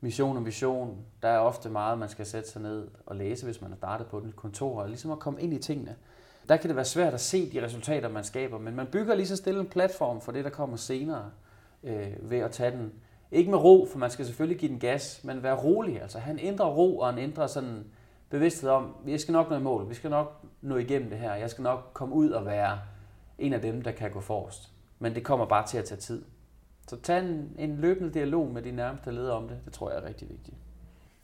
mission 0.01 0.38
og 0.38 0.46
vision. 0.46 0.98
Der 1.22 1.29
er 1.29 1.38
ofte 1.38 1.70
meget, 1.70 2.00
man 2.00 2.10
skal 2.10 2.25
sætte 2.25 2.50
sig 2.50 2.62
ned 2.62 2.88
og 3.05 3.15
læse, 3.15 3.46
hvis 3.46 3.62
man 3.62 3.70
har 3.72 3.77
startet 3.77 4.08
på 4.08 4.17
et 4.17 4.36
kontor, 4.36 4.81
og 4.81 4.88
ligesom 4.88 5.12
at 5.12 5.20
komme 5.20 5.41
ind 5.41 5.53
i 5.53 5.60
tingene. 5.60 5.96
Der 6.50 6.58
kan 6.58 6.67
det 6.67 6.75
være 6.75 6.86
svært 6.86 7.13
at 7.13 7.22
se 7.22 7.51
de 7.51 7.65
resultater, 7.65 8.10
man 8.10 8.24
skaber, 8.24 8.60
men 8.60 8.75
man 8.75 8.88
bygger 8.88 9.15
lige 9.15 9.27
så 9.27 9.36
stille 9.36 9.60
en 9.60 9.67
platform 9.67 10.22
for 10.22 10.31
det, 10.31 10.43
der 10.43 10.50
kommer 10.50 10.77
senere, 10.77 11.31
øh, 11.84 12.08
ved 12.22 12.39
at 12.39 12.51
tage 12.51 12.72
den. 12.72 12.93
Ikke 13.31 13.51
med 13.51 13.58
ro, 13.58 13.88
for 13.91 13.98
man 14.00 14.12
skal 14.12 14.25
selvfølgelig 14.25 14.60
give 14.60 14.72
den 14.72 14.79
gas, 14.79 15.24
men 15.24 15.43
være 15.43 15.55
rolig. 15.55 16.01
Altså 16.01 16.20
have 16.20 16.34
en 16.34 16.39
indre 16.39 16.65
ro 16.65 16.98
og 16.98 17.10
en 17.10 17.17
indre 17.17 17.48
sådan 17.48 17.86
bevidsthed 18.32 18.70
om, 18.70 18.96
vi 19.06 19.18
skal 19.18 19.32
nok 19.32 19.50
nå 19.50 19.56
i 19.56 19.60
mål, 19.60 19.90
vi 19.90 19.94
skal 19.94 20.10
nok 20.10 20.46
nå 20.62 20.78
igennem 20.78 21.10
det 21.10 21.20
her, 21.20 21.36
jeg 21.36 21.50
skal 21.50 21.62
nok 21.62 21.92
komme 21.94 22.16
ud 22.16 22.30
og 22.30 22.46
være 22.46 22.80
en 23.40 23.54
af 23.54 23.62
dem, 23.62 23.82
der 23.82 23.92
kan 23.92 24.12
gå 24.12 24.20
forrest. 24.20 24.72
Men 25.00 25.16
det 25.16 25.24
kommer 25.24 25.46
bare 25.46 25.68
til 25.68 25.78
at 25.78 25.86
tage 25.86 26.00
tid. 26.00 26.24
Så 26.88 27.02
tag 27.02 27.20
en, 27.20 27.56
en 27.60 27.78
løbende 27.78 28.14
dialog 28.14 28.52
med 28.52 28.62
de 28.62 28.72
nærmeste 28.72 29.12
ledere 29.12 29.36
om 29.36 29.48
det. 29.48 29.58
Det 29.66 29.74
tror 29.74 29.90
jeg 29.90 30.00
er 30.00 30.08
rigtig 30.08 30.30
vigtigt. 30.30 30.58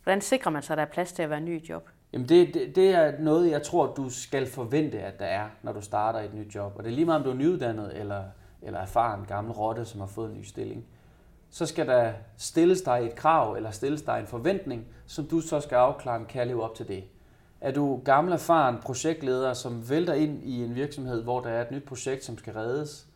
Hvordan 0.04 0.22
sikrer 0.22 0.52
man 0.52 0.62
sig, 0.62 0.74
at 0.74 0.78
der 0.78 0.86
er 0.86 0.90
plads 0.90 1.14
til 1.14 1.24
at 1.24 1.30
være 1.30 1.42
ny 1.42 1.64
i 1.64 1.66
job? 1.70 1.90
Jamen 2.14 2.30
det, 2.30 2.54
det, 2.54 2.76
det 2.76 2.90
er 2.90 3.20
noget, 3.20 3.52
jeg 3.52 3.64
tror, 3.64 3.94
du 3.94 4.10
skal 4.10 4.46
forvente, 4.46 5.00
at 5.00 5.20
der 5.20 5.26
er, 5.26 5.50
når 5.64 5.72
du 5.72 5.82
starter 5.82 6.20
et 6.20 6.34
nyt 6.34 6.56
job. 6.56 6.74
Og 6.78 6.84
det 6.84 6.90
er 6.90 6.96
lige 6.96 7.06
meget, 7.06 7.20
om 7.20 7.24
du 7.24 7.30
er 7.30 7.36
nyuddannet 7.36 8.00
eller, 8.00 8.24
eller 8.62 8.80
erfaren 8.80 9.26
gammel 9.26 9.54
rotte, 9.54 9.86
som 9.86 10.00
har 10.00 10.08
fået 10.08 10.32
en 10.32 10.38
ny 10.38 10.44
stilling. 10.44 10.86
Så 11.50 11.66
skal 11.66 11.88
der 11.88 12.14
stilles 12.38 12.82
dig 12.82 13.00
et 13.04 13.16
krav, 13.16 13.54
eller 13.54 13.72
stilles 13.72 14.02
dig 14.02 14.20
en 14.20 14.28
forventning, 14.28 14.86
som 15.06 15.26
du 15.26 15.40
så 15.40 15.60
skal 15.60 15.76
afklare, 15.76 16.26
kan 16.26 16.40
jeg 16.40 16.48
leve 16.48 16.64
op 16.64 16.76
til 16.76 16.88
det. 16.88 17.04
Er 17.62 17.72
du 17.72 18.02
gammel 18.06 18.34
erfaren 18.34 18.78
projektleder, 18.78 19.54
som 19.54 19.90
vælter 19.90 20.14
ind 20.14 20.44
i 20.44 20.64
en 20.64 20.76
virksomhed, 20.76 21.24
hvor 21.24 21.42
der 21.42 21.50
er 21.50 21.62
et 21.62 21.72
nyt 21.72 21.84
projekt, 21.84 22.24
som 22.24 22.38
skal 22.38 22.54
reddes, 22.54 23.08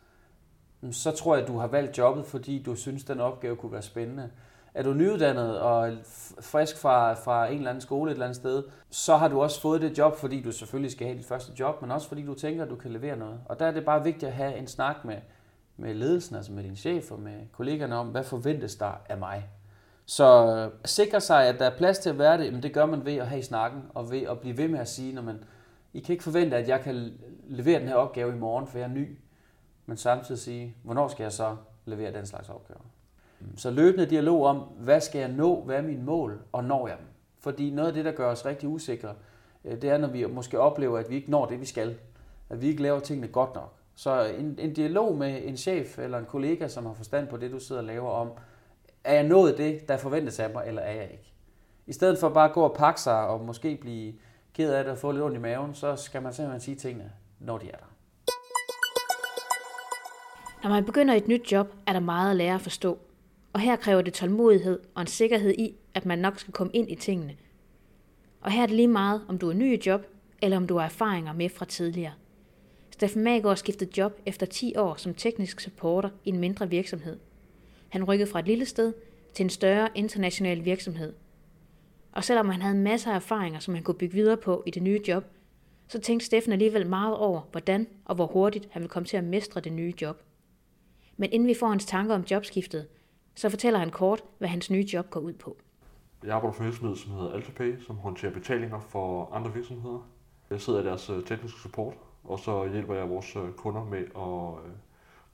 så 0.91 1.11
tror 1.11 1.35
jeg, 1.35 1.43
at 1.43 1.47
du 1.47 1.57
har 1.57 1.67
valgt 1.67 1.97
jobbet, 1.97 2.25
fordi 2.25 2.63
du 2.63 2.75
synes, 2.75 3.03
den 3.03 3.19
opgave 3.19 3.55
kunne 3.55 3.71
være 3.71 3.81
spændende. 3.81 4.29
Er 4.73 4.83
du 4.83 4.93
nyuddannet 4.93 5.59
og 5.59 5.93
frisk 6.41 6.77
fra, 6.77 7.13
fra 7.13 7.47
en 7.47 7.57
eller 7.57 7.69
anden 7.69 7.81
skole 7.81 8.11
et 8.11 8.15
eller 8.15 8.25
andet 8.25 8.35
sted, 8.35 8.63
så 8.89 9.17
har 9.17 9.27
du 9.27 9.41
også 9.41 9.61
fået 9.61 9.81
det 9.81 9.97
job, 9.97 10.15
fordi 10.15 10.41
du 10.41 10.51
selvfølgelig 10.51 10.91
skal 10.91 11.07
have 11.07 11.17
dit 11.17 11.25
første 11.25 11.51
job, 11.59 11.81
men 11.81 11.91
også 11.91 12.07
fordi 12.07 12.25
du 12.25 12.33
tænker, 12.33 12.63
at 12.63 12.69
du 12.69 12.75
kan 12.75 12.91
levere 12.91 13.17
noget. 13.17 13.39
Og 13.45 13.59
der 13.59 13.65
er 13.65 13.71
det 13.71 13.85
bare 13.85 14.03
vigtigt 14.03 14.23
at 14.23 14.33
have 14.33 14.55
en 14.57 14.67
snak 14.67 15.05
med 15.05 15.17
med 15.77 15.93
ledelsen, 15.93 16.35
altså 16.35 16.51
med 16.51 16.63
din 16.63 16.75
chef 16.75 17.11
og 17.11 17.19
med 17.19 17.39
kollegerne 17.51 17.95
om, 17.95 18.07
hvad 18.07 18.23
forventes 18.23 18.75
der 18.75 19.01
af 19.09 19.17
mig. 19.17 19.49
Så 20.05 20.55
øh, 20.55 20.71
sikre 20.85 21.21
sig, 21.21 21.47
at 21.47 21.59
der 21.59 21.65
er 21.65 21.77
plads 21.77 21.99
til 21.99 22.09
at 22.09 22.19
være 22.19 22.37
det, 22.37 22.53
men 22.53 22.63
det 22.63 22.73
gør 22.73 22.85
man 22.85 23.05
ved 23.05 23.15
at 23.15 23.27
have 23.27 23.39
i 23.39 23.43
snakken, 23.43 23.81
og 23.93 24.11
ved 24.11 24.21
at 24.21 24.39
blive 24.39 24.57
ved 24.57 24.67
med 24.67 24.79
at 24.79 24.89
sige, 24.89 25.13
når 25.13 25.21
man, 25.21 25.43
I 25.93 25.99
kan 25.99 26.13
ikke 26.13 26.23
forvente, 26.23 26.57
at 26.57 26.67
jeg 26.67 26.81
kan 26.81 27.13
levere 27.47 27.79
den 27.79 27.87
her 27.87 27.95
opgave 27.95 28.35
i 28.35 28.39
morgen, 28.39 28.67
for 28.67 28.77
jeg 28.77 28.85
er 28.85 28.93
ny, 28.93 29.17
men 29.85 29.97
samtidig 29.97 30.41
sige, 30.41 30.75
hvornår 30.83 31.07
skal 31.07 31.23
jeg 31.23 31.31
så 31.31 31.55
levere 31.85 32.13
den 32.13 32.25
slags 32.25 32.49
opgaver. 32.49 32.81
Så 33.55 33.71
løbende 33.71 34.05
dialog 34.05 34.45
om, 34.45 34.57
hvad 34.57 35.01
skal 35.01 35.19
jeg 35.19 35.29
nå, 35.31 35.61
hvad 35.61 35.77
er 35.77 35.81
mine 35.81 36.03
mål, 36.03 36.41
og 36.51 36.63
når 36.63 36.87
jeg 36.87 36.97
dem. 36.97 37.05
Fordi 37.39 37.69
noget 37.69 37.87
af 37.87 37.93
det, 37.93 38.05
der 38.05 38.11
gør 38.11 38.31
os 38.31 38.45
rigtig 38.45 38.69
usikre, 38.69 39.13
øh, 39.65 39.81
det 39.81 39.89
er, 39.89 39.97
når 39.97 40.07
vi 40.07 40.25
måske 40.25 40.59
oplever, 40.59 40.97
at 40.97 41.09
vi 41.09 41.15
ikke 41.15 41.31
når 41.31 41.45
det, 41.45 41.59
vi 41.59 41.65
skal. 41.65 41.97
At 42.49 42.61
vi 42.61 42.67
ikke 42.67 42.81
laver 42.81 42.99
tingene 42.99 43.27
godt 43.27 43.55
nok. 43.55 43.80
Så 43.95 44.23
en, 44.23 44.55
en 44.59 44.73
dialog 44.73 45.17
med 45.17 45.41
en 45.43 45.57
chef 45.57 45.99
eller 45.99 46.17
en 46.17 46.25
kollega, 46.25 46.67
som 46.67 46.85
har 46.85 46.93
forstand 46.93 47.27
på 47.27 47.37
det, 47.37 47.51
du 47.51 47.59
sidder 47.59 47.81
og 47.81 47.87
laver 47.87 48.09
om, 48.09 48.31
er 49.03 49.13
jeg 49.13 49.23
nået 49.23 49.57
det, 49.57 49.87
der 49.87 49.97
forventes 49.97 50.39
af 50.39 50.49
mig, 50.49 50.63
eller 50.67 50.81
er 50.81 50.93
jeg 50.93 51.09
ikke? 51.11 51.33
I 51.87 51.93
stedet 51.93 52.17
for 52.17 52.29
bare 52.29 52.49
at 52.49 52.53
gå 52.53 52.61
og 52.61 52.75
pakke 52.75 53.01
sig 53.01 53.27
og 53.27 53.45
måske 53.45 53.77
blive 53.81 54.13
ked 54.53 54.73
af 54.73 54.83
det 54.83 54.91
og 54.91 54.97
få 54.97 55.11
lidt 55.11 55.23
ondt 55.23 55.37
i 55.37 55.39
maven, 55.39 55.73
så 55.73 55.95
skal 55.95 56.21
man 56.21 56.33
simpelthen 56.33 56.61
sige 56.61 56.75
tingene, 56.75 57.11
når 57.39 57.57
de 57.57 57.67
er 57.67 57.77
der. 57.77 57.85
Når 60.63 60.69
man 60.69 60.85
begynder 60.85 61.13
et 61.13 61.27
nyt 61.27 61.51
job, 61.51 61.73
er 61.87 61.93
der 61.93 61.99
meget 61.99 62.31
at 62.31 62.35
lære 62.35 62.55
at 62.55 62.61
forstå. 62.61 62.99
Og 63.53 63.59
her 63.59 63.75
kræver 63.75 64.01
det 64.01 64.13
tålmodighed 64.13 64.79
og 64.95 65.01
en 65.01 65.07
sikkerhed 65.07 65.53
i, 65.53 65.75
at 65.93 66.05
man 66.05 66.19
nok 66.19 66.39
skal 66.39 66.53
komme 66.53 66.73
ind 66.73 66.91
i 66.91 66.95
tingene. 66.95 67.35
Og 68.41 68.51
her 68.51 68.63
er 68.63 68.65
det 68.65 68.75
lige 68.75 68.87
meget, 68.87 69.21
om 69.27 69.37
du 69.37 69.49
er 69.49 69.53
ny 69.53 69.77
i 69.77 69.81
job, 69.85 70.01
eller 70.41 70.57
om 70.57 70.67
du 70.67 70.77
har 70.77 70.85
erfaringer 70.85 71.33
med 71.33 71.49
fra 71.49 71.65
tidligere. 71.65 72.13
Steffen 73.01 73.23
Magård 73.23 73.57
skiftede 73.57 73.97
job 73.97 74.21
efter 74.25 74.45
10 74.45 74.75
år 74.77 74.95
som 74.95 75.13
teknisk 75.13 75.59
supporter 75.59 76.09
i 76.23 76.29
en 76.29 76.39
mindre 76.39 76.69
virksomhed. 76.69 77.19
Han 77.89 78.03
rykkede 78.03 78.31
fra 78.31 78.39
et 78.39 78.45
lille 78.45 78.65
sted 78.65 78.93
til 79.33 79.43
en 79.43 79.49
større 79.49 79.89
international 79.95 80.65
virksomhed. 80.65 81.13
Og 82.11 82.23
selvom 82.23 82.49
han 82.49 82.61
havde 82.61 82.75
masser 82.75 83.11
af 83.11 83.15
erfaringer, 83.15 83.59
som 83.59 83.73
han 83.73 83.83
kunne 83.83 83.97
bygge 83.97 84.13
videre 84.13 84.37
på 84.37 84.63
i 84.67 84.71
det 84.71 84.83
nye 84.83 84.99
job, 85.07 85.23
så 85.87 85.99
tænkte 85.99 86.25
Steffen 86.25 86.51
alligevel 86.53 86.89
meget 86.89 87.17
over, 87.17 87.41
hvordan 87.51 87.87
og 88.05 88.15
hvor 88.15 88.25
hurtigt 88.25 88.67
han 88.71 88.81
ville 88.81 88.89
komme 88.89 89.07
til 89.07 89.17
at 89.17 89.23
mestre 89.23 89.61
det 89.61 89.73
nye 89.73 89.93
job. 90.01 90.21
Men 91.17 91.31
inden 91.31 91.47
vi 91.47 91.55
får 91.59 91.67
hans 91.67 91.85
tanker 91.85 92.15
om 92.15 92.23
jobskiftet, 92.31 92.87
så 93.35 93.49
fortæller 93.49 93.79
han 93.79 93.89
kort, 93.89 94.23
hvad 94.37 94.49
hans 94.49 94.69
nye 94.69 94.87
job 94.93 95.09
går 95.09 95.19
ud 95.19 95.33
på. 95.33 95.57
Jeg 96.23 96.35
arbejder 96.35 96.53
for 96.53 96.63
en 96.63 96.69
virksomhed, 96.69 96.95
som 96.95 97.11
hedder 97.11 97.31
AltaPay, 97.31 97.79
som 97.79 97.97
håndterer 97.97 98.31
betalinger 98.33 98.79
for 98.79 99.33
andre 99.33 99.53
virksomheder. 99.53 100.09
Jeg 100.49 100.61
sidder 100.61 100.81
i 100.81 100.85
deres 100.85 101.09
øh, 101.09 101.23
tekniske 101.23 101.59
support, 101.59 101.93
og 102.23 102.39
så 102.39 102.67
hjælper 102.67 102.95
jeg 102.95 103.09
vores 103.09 103.35
øh, 103.35 103.51
kunder 103.51 103.83
med, 103.83 103.99
at, 103.99 104.65
øh, 104.65 104.71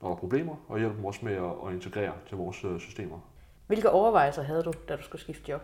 når 0.00 0.08
der 0.08 0.10
er 0.10 0.14
problemer, 0.14 0.54
og 0.68 0.78
hjælper 0.78 0.96
dem 0.96 1.04
også 1.04 1.20
med 1.24 1.32
at 1.66 1.74
integrere 1.74 2.12
til 2.28 2.36
vores 2.36 2.82
systemer. 2.82 3.18
Hvilke 3.66 3.90
overvejelser 3.90 4.42
havde 4.42 4.62
du, 4.62 4.72
da 4.88 4.96
du 4.96 5.02
skulle 5.02 5.22
skifte 5.22 5.50
job? 5.50 5.62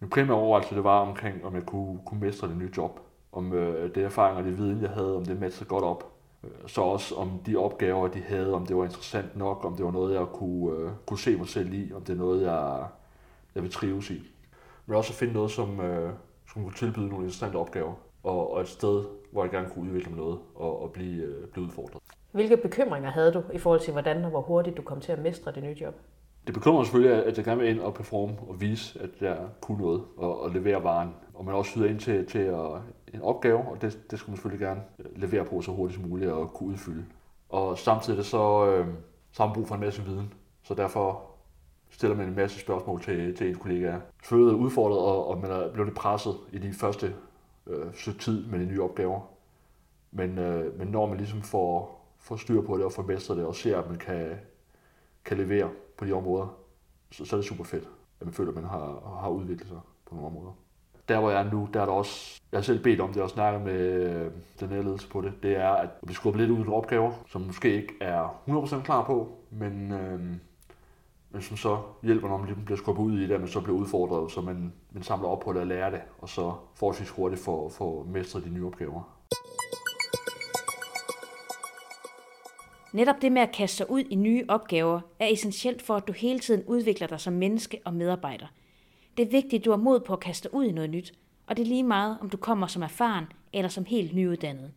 Min 0.00 0.10
primære 0.10 0.36
overvejelse 0.36 0.74
det 0.74 0.84
var 0.84 1.00
omkring, 1.00 1.44
om 1.44 1.54
jeg 1.54 1.66
kunne, 1.66 2.00
kunne 2.06 2.20
mestre 2.20 2.48
det 2.48 2.56
nye 2.56 2.70
job. 2.76 3.00
Om 3.32 3.52
øh, 3.52 3.94
det 3.94 4.04
erfaring 4.04 4.38
og 4.38 4.44
det 4.44 4.58
viden, 4.58 4.82
jeg 4.82 4.90
havde, 4.90 5.16
om 5.16 5.24
det 5.24 5.40
matchede 5.40 5.68
godt 5.68 5.84
op. 5.84 6.12
Så 6.66 6.80
også 6.80 7.14
om 7.14 7.40
de 7.46 7.56
opgaver, 7.56 8.08
de 8.08 8.20
havde, 8.20 8.54
om 8.54 8.66
det 8.66 8.76
var 8.76 8.84
interessant 8.84 9.36
nok, 9.36 9.64
om 9.64 9.76
det 9.76 9.84
var 9.84 9.90
noget, 9.90 10.14
jeg 10.14 10.26
kunne, 10.26 10.76
øh, 10.76 10.90
kunne 11.06 11.18
se 11.18 11.36
mig 11.36 11.48
selv 11.48 11.72
i, 11.72 11.92
om 11.92 12.02
det 12.04 12.12
er 12.12 12.16
noget, 12.16 12.42
jeg, 12.42 12.86
jeg 13.54 13.62
vil 13.62 13.72
trives 13.72 14.10
i. 14.10 14.22
Men 14.86 14.96
også 14.96 15.12
at 15.12 15.16
finde 15.16 15.34
noget, 15.34 15.50
som, 15.50 15.80
øh, 15.80 16.12
som 16.52 16.62
kunne 16.62 16.74
tilbyde 16.74 17.08
nogle 17.08 17.24
interessante 17.24 17.56
opgaver, 17.56 17.94
og, 18.22 18.52
og 18.52 18.60
et 18.60 18.68
sted, 18.68 19.04
hvor 19.32 19.42
jeg 19.42 19.50
gerne 19.50 19.68
kunne 19.74 19.88
udvikle 19.88 20.10
mig 20.10 20.18
noget 20.18 20.38
og, 20.54 20.82
og 20.82 20.92
blive, 20.92 21.24
øh, 21.24 21.46
blive 21.46 21.64
udfordret. 21.66 22.02
Hvilke 22.32 22.56
bekymringer 22.56 23.10
havde 23.10 23.32
du 23.32 23.42
i 23.52 23.58
forhold 23.58 23.80
til, 23.80 23.92
hvordan 23.92 24.24
og 24.24 24.30
hvor 24.30 24.40
hurtigt 24.40 24.76
du 24.76 24.82
kom 24.82 25.00
til 25.00 25.12
at 25.12 25.18
mestre 25.18 25.52
det 25.52 25.62
nye 25.62 25.76
job? 25.80 25.94
Det 26.46 26.54
bekymrer 26.54 26.84
selvfølgelig, 26.84 27.24
at 27.24 27.36
jeg 27.36 27.44
gerne 27.44 27.60
vil 27.60 27.70
ind 27.70 27.80
og 27.80 27.94
performe 27.94 28.36
og 28.48 28.60
vise, 28.60 29.00
at 29.02 29.10
jeg 29.20 29.38
kunne 29.60 29.78
noget 29.78 30.02
og, 30.16 30.42
og 30.42 30.50
levere 30.50 30.84
varen. 30.84 31.14
Og 31.34 31.44
man 31.44 31.54
også 31.54 31.74
hyder 31.74 31.88
ind 31.88 31.98
til, 31.98 32.26
til 32.26 32.38
at, 32.38 32.66
en 33.14 33.22
opgave, 33.22 33.58
og 33.58 33.82
det, 33.82 33.98
det 34.10 34.18
skal 34.18 34.30
man 34.30 34.36
selvfølgelig 34.36 34.66
gerne 34.66 34.82
levere 35.16 35.44
på 35.44 35.62
så 35.62 35.70
hurtigt 35.70 36.00
som 36.00 36.08
muligt 36.08 36.30
og 36.30 36.52
kunne 36.52 36.68
udfylde. 36.68 37.04
Og 37.48 37.78
samtidig 37.78 38.24
så, 38.24 38.66
øh, 38.66 38.86
så 39.32 39.42
har 39.42 39.46
man 39.46 39.54
brug 39.54 39.68
for 39.68 39.74
en 39.74 39.80
masse 39.80 40.02
viden, 40.02 40.32
så 40.62 40.74
derfor 40.74 41.22
stiller 41.90 42.16
man 42.16 42.28
en 42.28 42.36
masse 42.36 42.60
spørgsmål 42.60 43.02
til, 43.02 43.36
til 43.36 43.48
ens 43.48 43.58
kollegaer. 43.58 44.00
Selvfølgelig 44.22 44.54
er 44.54 44.64
udfordret, 44.64 44.98
og, 44.98 45.28
og 45.28 45.38
man 45.38 45.50
er 45.50 45.72
blevet 45.72 45.94
presset 45.94 46.36
i 46.52 46.58
de 46.58 46.72
første 46.72 47.14
øh, 47.68 48.18
tid 48.18 48.46
med 48.46 48.58
de 48.58 48.66
nye 48.66 48.82
opgaver. 48.82 49.20
Men, 50.10 50.38
øh, 50.38 50.78
men 50.78 50.88
når 50.88 51.06
man 51.06 51.16
ligesom 51.16 51.42
får, 51.42 52.04
får 52.18 52.36
styr 52.36 52.62
på 52.62 52.76
det 52.76 52.84
og 52.84 52.92
får 52.92 53.02
det 53.02 53.44
og 53.44 53.54
ser, 53.54 53.78
at 53.78 53.88
man 53.88 53.98
kan, 53.98 54.36
kan 55.24 55.36
levere 55.36 55.70
på 55.96 56.04
de 56.04 56.12
områder, 56.12 56.58
så, 57.10 57.24
så 57.24 57.36
er 57.36 57.40
det 57.40 57.48
super 57.48 57.64
fedt, 57.64 57.88
at 58.20 58.26
man 58.26 58.34
føler, 58.34 58.50
at 58.50 58.54
man 58.54 58.64
har, 58.64 59.18
har 59.20 59.28
udviklet 59.28 59.68
sig 59.68 59.80
på 60.06 60.14
nogle 60.14 60.26
områder. 60.26 60.52
Der 61.08 61.20
hvor 61.20 61.30
jeg 61.30 61.40
er 61.40 61.50
nu, 61.50 61.68
der 61.74 61.80
er 61.80 61.86
der 61.86 61.92
også, 61.92 62.40
jeg 62.52 62.58
har 62.58 62.62
selv 62.62 62.82
bedt 62.82 63.00
om 63.00 63.12
det 63.12 63.22
og 63.22 63.30
snakket 63.30 63.62
med 63.62 63.80
øh, 63.80 64.32
den 64.60 64.68
her 64.68 64.82
ledelse 64.82 65.08
på 65.08 65.20
det, 65.20 65.32
det 65.42 65.56
er, 65.56 65.70
at 65.70 65.88
vi 66.02 66.12
skubber 66.12 66.40
lidt 66.40 66.50
ud 66.50 66.58
nogle 66.58 66.74
opgaver, 66.74 67.12
som 67.26 67.40
måske 67.40 67.74
ikke 67.74 67.94
er 68.00 68.42
100% 68.48 68.82
klar 68.82 69.04
på, 69.04 69.32
men, 69.50 69.92
øh, 69.92 70.20
men 71.30 71.42
som 71.42 71.56
så 71.56 71.82
hjælper, 72.02 72.28
når 72.28 72.36
man 72.36 72.46
ligesom 72.46 72.64
bliver 72.64 72.78
skubbet 72.78 73.02
ud 73.02 73.18
i 73.18 73.22
det, 73.26 73.34
at 73.34 73.40
man 73.40 73.48
så 73.48 73.60
bliver 73.60 73.78
udfordret, 73.78 74.32
så 74.32 74.40
man, 74.40 74.72
man 74.92 75.02
samler 75.02 75.28
op 75.28 75.40
på 75.40 75.52
det 75.52 75.60
og 75.60 75.66
lærer 75.66 75.90
det, 75.90 76.00
og 76.18 76.28
så 76.28 76.54
forholdsvis 76.74 77.10
hurtigt 77.10 77.42
får, 77.42 77.68
får 77.68 78.04
mestret 78.04 78.44
de 78.44 78.50
nye 78.50 78.66
opgaver. 78.66 79.18
Netop 82.92 83.22
det 83.22 83.32
med 83.32 83.42
at 83.42 83.52
kaste 83.52 83.76
sig 83.76 83.90
ud 83.90 84.04
i 84.10 84.14
nye 84.14 84.44
opgaver 84.48 85.00
er 85.18 85.26
essentielt 85.26 85.82
for, 85.82 85.94
at 85.94 86.08
du 86.08 86.12
hele 86.12 86.38
tiden 86.38 86.64
udvikler 86.66 87.06
dig 87.06 87.20
som 87.20 87.32
menneske 87.32 87.80
og 87.84 87.94
medarbejder. 87.94 88.46
Det 89.16 89.26
er 89.26 89.30
vigtigt, 89.30 89.60
at 89.60 89.64
du 89.64 89.70
har 89.70 89.76
mod 89.76 90.00
på 90.00 90.12
at 90.12 90.20
kaste 90.20 90.48
dig 90.48 90.54
ud 90.54 90.64
i 90.64 90.72
noget 90.72 90.90
nyt, 90.90 91.12
og 91.46 91.56
det 91.56 91.62
er 91.62 91.66
lige 91.66 91.82
meget, 91.82 92.18
om 92.20 92.30
du 92.30 92.36
kommer 92.36 92.66
som 92.66 92.82
erfaren 92.82 93.24
eller 93.52 93.68
som 93.68 93.84
helt 93.84 94.14
nyuddannet. 94.14 94.72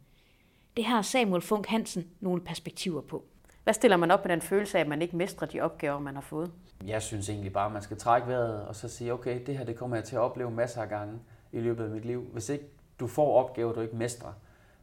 Det 0.77 0.85
har 0.85 1.01
Samuel 1.01 1.41
Funk 1.41 1.65
Hansen 1.65 2.07
nogle 2.19 2.41
perspektiver 2.41 3.01
på. 3.01 3.23
Hvad 3.63 3.73
stiller 3.73 3.97
man 3.97 4.11
op 4.11 4.25
med 4.25 4.31
den 4.31 4.41
følelse 4.41 4.77
af, 4.77 4.81
at 4.81 4.87
man 4.87 5.01
ikke 5.01 5.17
mestrer 5.17 5.47
de 5.47 5.61
opgaver, 5.61 5.99
man 5.99 6.15
har 6.15 6.21
fået? 6.21 6.51
Jeg 6.85 7.01
synes 7.01 7.29
egentlig 7.29 7.53
bare, 7.53 7.65
at 7.65 7.71
man 7.71 7.81
skal 7.81 7.97
trække 7.97 8.27
vejret 8.27 8.65
og 8.65 8.75
så 8.75 8.87
sige, 8.87 9.13
okay, 9.13 9.45
det 9.45 9.57
her 9.57 9.65
det 9.65 9.75
kommer 9.75 9.95
jeg 9.95 10.03
til 10.03 10.15
at 10.15 10.21
opleve 10.21 10.51
masser 10.51 10.81
af 10.81 10.89
gange 10.89 11.19
i 11.51 11.59
løbet 11.59 11.83
af 11.83 11.89
mit 11.89 12.05
liv. 12.05 12.29
Hvis 12.33 12.49
ikke 12.49 12.65
du 12.99 13.07
får 13.07 13.35
opgaver, 13.35 13.73
du 13.73 13.81
ikke 13.81 13.95
mestrer, 13.95 14.33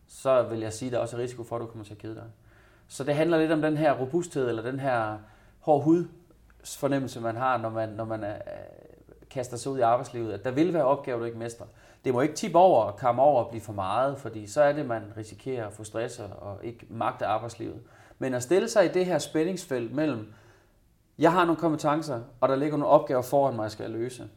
så 0.07 0.43
vil 0.43 0.61
jeg 0.61 0.73
sige, 0.73 0.87
at 0.87 0.93
der 0.93 1.17
er 1.17 1.19
risiko 1.19 1.45
for, 1.45 1.57
at 1.57 1.61
du 1.61 1.67
kommer 1.67 1.85
til 1.85 1.93
at 1.93 1.99
kede 1.99 2.15
dig. 2.15 2.25
Så 2.89 3.05
det 3.05 3.15
handler 3.15 3.39
lidt 3.39 3.53
om 3.53 3.63
den 3.63 3.77
her 3.77 3.93
robusthed, 3.93 4.49
eller 4.49 4.63
den 4.63 4.81
her 4.81 5.19
hård 5.61 5.83
hud 5.83 6.09
fornemmelse, 6.65 7.21
man 7.21 7.37
har, 7.37 7.59
når 7.59 7.71
man, 7.71 7.89
når 7.89 8.05
man 8.05 8.25
er, 8.25 8.37
kaster 9.31 9.57
sig 9.57 9.73
ud 9.73 9.79
i 9.79 9.83
arbejdslivet, 9.83 10.33
at 10.33 10.45
der 10.45 10.51
vil 10.51 10.75
være 10.75 10.85
opgaver, 10.85 11.19
du 11.19 11.25
ikke 11.25 11.39
mestrer. 11.39 11.67
Det 12.05 12.15
må 12.15 12.21
ikke 12.21 12.35
tippe 12.35 12.59
over 12.59 12.83
og 12.85 12.97
komme 12.97 13.23
over 13.23 13.45
og 13.45 13.51
blive 13.51 13.61
for 13.61 13.73
meget, 13.73 14.19
fordi 14.19 14.47
så 14.47 14.63
er 14.63 14.73
det, 14.73 14.87
man 14.87 15.03
risikerer 15.17 15.67
at 15.67 15.73
få 15.73 15.85
stress 15.85 16.19
og 16.19 16.59
ikke 16.63 16.87
magte 16.91 17.27
arbejdslivet. 17.27 17.81
Men 18.19 18.35
at 18.35 18.43
stille 18.43 18.69
sig 18.69 18.85
i 18.85 18.89
det 18.89 19.07
her 19.07 19.19
spændingsfelt 19.19 19.95
mellem, 19.95 20.33
jeg 21.19 21.33
har 21.33 21.45
nogle 21.45 21.61
kompetencer, 21.61 22.21
og 22.41 22.49
der 22.49 22.57
ligger 22.57 22.77
nogle 22.77 22.95
opgaver 22.95 23.23
foran 23.23 23.57
mig, 23.57 23.63
jeg 23.63 23.71
skal 23.71 23.91
løse. 23.91 24.29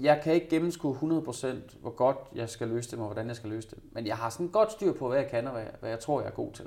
Jeg 0.00 0.20
kan 0.24 0.34
ikke 0.34 0.48
gennemskue 0.48 0.96
100% 0.96 1.46
hvor 1.80 1.90
godt 1.90 2.16
jeg 2.34 2.48
skal 2.48 2.68
løse 2.68 2.90
dem, 2.90 3.00
og 3.00 3.06
hvordan 3.06 3.28
jeg 3.28 3.36
skal 3.36 3.50
løse 3.50 3.70
dem. 3.70 3.82
Men 3.92 4.06
jeg 4.06 4.16
har 4.16 4.30
sådan 4.30 4.48
godt 4.48 4.72
styr 4.72 4.92
på, 4.92 5.08
hvad 5.08 5.18
jeg 5.18 5.28
kan, 5.28 5.46
og 5.46 5.52
hvad 5.52 5.62
jeg, 5.62 5.72
hvad 5.80 5.90
jeg 5.90 6.00
tror, 6.00 6.20
jeg 6.20 6.28
er 6.28 6.32
god 6.34 6.52
til 6.52 6.66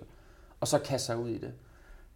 og 0.63 0.67
så 0.67 0.79
kaste 0.79 1.05
sig 1.05 1.17
ud 1.17 1.29
i 1.29 1.37
det. 1.37 1.53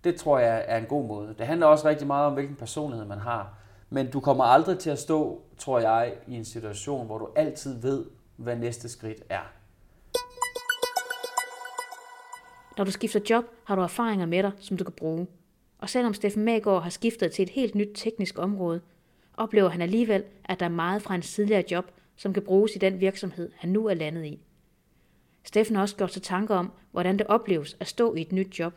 Det 0.04 0.16
tror 0.16 0.40
jeg 0.40 0.66
er 0.68 0.78
en 0.78 0.86
god 0.86 1.06
måde. 1.06 1.36
Det 1.38 1.48
handler 1.48 1.68
også 1.68 1.88
rigtig 1.88 2.08
meget 2.08 2.26
om, 2.26 2.34
hvilken 2.34 2.56
personlighed 2.56 3.06
man 3.06 3.20
har. 3.20 3.54
Men 3.90 4.12
du 4.12 4.20
kommer 4.20 4.44
aldrig 4.44 4.80
til 4.80 4.90
at 4.90 5.00
stå, 5.00 5.42
tror 5.58 5.80
jeg, 5.80 6.14
i 6.28 6.36
en 6.36 6.46
situation, 6.46 7.06
hvor 7.06 7.18
du 7.18 7.30
altid 7.36 7.82
ved, 7.82 8.06
hvad 8.36 8.56
næste 8.56 8.90
skridt 8.90 9.24
er. 9.30 9.52
Når 12.78 12.84
du 12.84 12.92
skifter 12.92 13.20
job, 13.30 13.46
har 13.64 13.76
du 13.76 13.82
erfaringer 13.82 14.26
med 14.26 14.44
dig, 14.44 14.52
som 14.60 14.78
du 14.78 14.84
kan 14.84 14.94
bruge. 14.94 15.28
Og 15.78 15.90
selvom 15.90 16.14
Steffen 16.14 16.46
Magård 16.46 16.84
har 16.84 16.90
skiftet 16.90 17.32
til 17.32 17.44
et 17.44 17.50
helt 17.50 17.76
nyt 17.76 17.90
teknisk 17.96 18.40
område, 18.40 18.82
oplever 19.34 19.70
han 19.70 19.82
alligevel, 19.82 20.24
at 20.46 20.60
der 20.60 20.66
er 20.66 20.70
meget 20.70 21.02
fra 21.02 21.14
hans 21.14 21.34
tidligere 21.34 21.64
job, 21.72 21.92
som 22.16 22.34
kan 22.34 22.44
bruges 22.44 22.76
i 22.76 22.80
den 22.80 23.00
virksomhed, 23.00 23.52
han 23.56 23.70
nu 23.70 23.86
er 23.86 23.94
landet 23.94 24.26
i. 24.26 24.40
Steffen 25.44 25.76
har 25.76 25.84
også 25.84 25.96
gjort 25.96 26.14
sig 26.14 26.22
tanker 26.22 26.56
om, 26.56 26.72
hvordan 26.92 27.18
det 27.18 27.28
opleves 27.28 27.78
at 27.80 27.88
stå 27.88 28.14
i 28.16 28.22
et 28.22 28.32
nyt 28.32 28.60
job, 28.60 28.74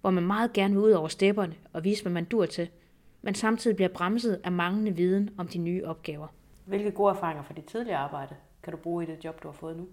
hvor 0.00 0.10
man 0.10 0.26
meget 0.26 0.52
gerne 0.52 0.74
vil 0.74 0.82
ud 0.82 0.90
over 0.90 1.08
stepperne 1.08 1.54
og 1.72 1.84
vise, 1.84 2.02
hvad 2.02 2.12
man 2.12 2.24
dur 2.24 2.46
til, 2.46 2.68
men 3.22 3.34
samtidig 3.34 3.76
bliver 3.76 3.88
bremset 3.88 4.40
af 4.44 4.52
manglende 4.52 4.96
viden 4.96 5.30
om 5.38 5.48
de 5.48 5.58
nye 5.58 5.84
opgaver. 5.84 6.26
Hvilke 6.64 6.90
gode 6.90 7.10
erfaringer 7.10 7.42
fra 7.42 7.54
dit 7.54 7.64
tidligere 7.64 7.98
arbejde 7.98 8.34
kan 8.62 8.72
du 8.72 8.76
bruge 8.76 9.04
i 9.04 9.06
det 9.06 9.24
job, 9.24 9.42
du 9.42 9.48
har 9.48 9.52
fået 9.52 9.76
nu? 9.76 9.86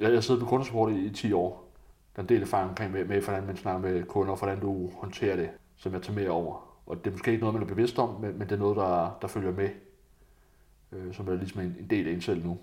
Jeg 0.00 0.12
har 0.12 0.20
siddet 0.20 0.42
på 0.42 0.48
kundesupport 0.48 0.92
i, 0.92 1.06
i 1.06 1.10
10 1.10 1.32
år. 1.32 1.67
Der 2.16 2.22
er 2.22 2.24
en 2.24 2.28
del 2.28 2.42
erfaring 2.42 2.70
omkring 2.70 2.92
med, 2.92 3.04
med, 3.04 3.20
hvordan 3.20 3.46
man 3.46 3.56
snakker 3.56 3.80
med 3.80 4.04
kunder, 4.04 4.32
og 4.32 4.38
hvordan 4.38 4.60
du 4.60 4.90
håndterer 4.90 5.36
det, 5.36 5.50
som 5.76 5.92
jeg 5.92 6.02
tager 6.02 6.14
med 6.14 6.28
over. 6.28 6.80
Og 6.86 6.96
det 6.96 7.06
er 7.06 7.10
måske 7.10 7.30
ikke 7.30 7.40
noget, 7.40 7.54
man 7.54 7.62
er 7.62 7.66
bevidst 7.66 7.98
om, 7.98 8.20
men, 8.20 8.38
men 8.38 8.48
det 8.48 8.52
er 8.52 8.58
noget, 8.58 8.76
der, 8.76 9.18
der 9.22 9.28
følger 9.28 9.52
med, 9.52 9.70
øh, 10.92 11.14
som 11.14 11.28
er 11.28 11.34
ligesom 11.34 11.60
en, 11.60 11.76
en 11.80 11.90
del 11.90 12.08
af 12.08 12.12
en 12.12 12.20
selv 12.20 12.44
nu. 12.44 12.58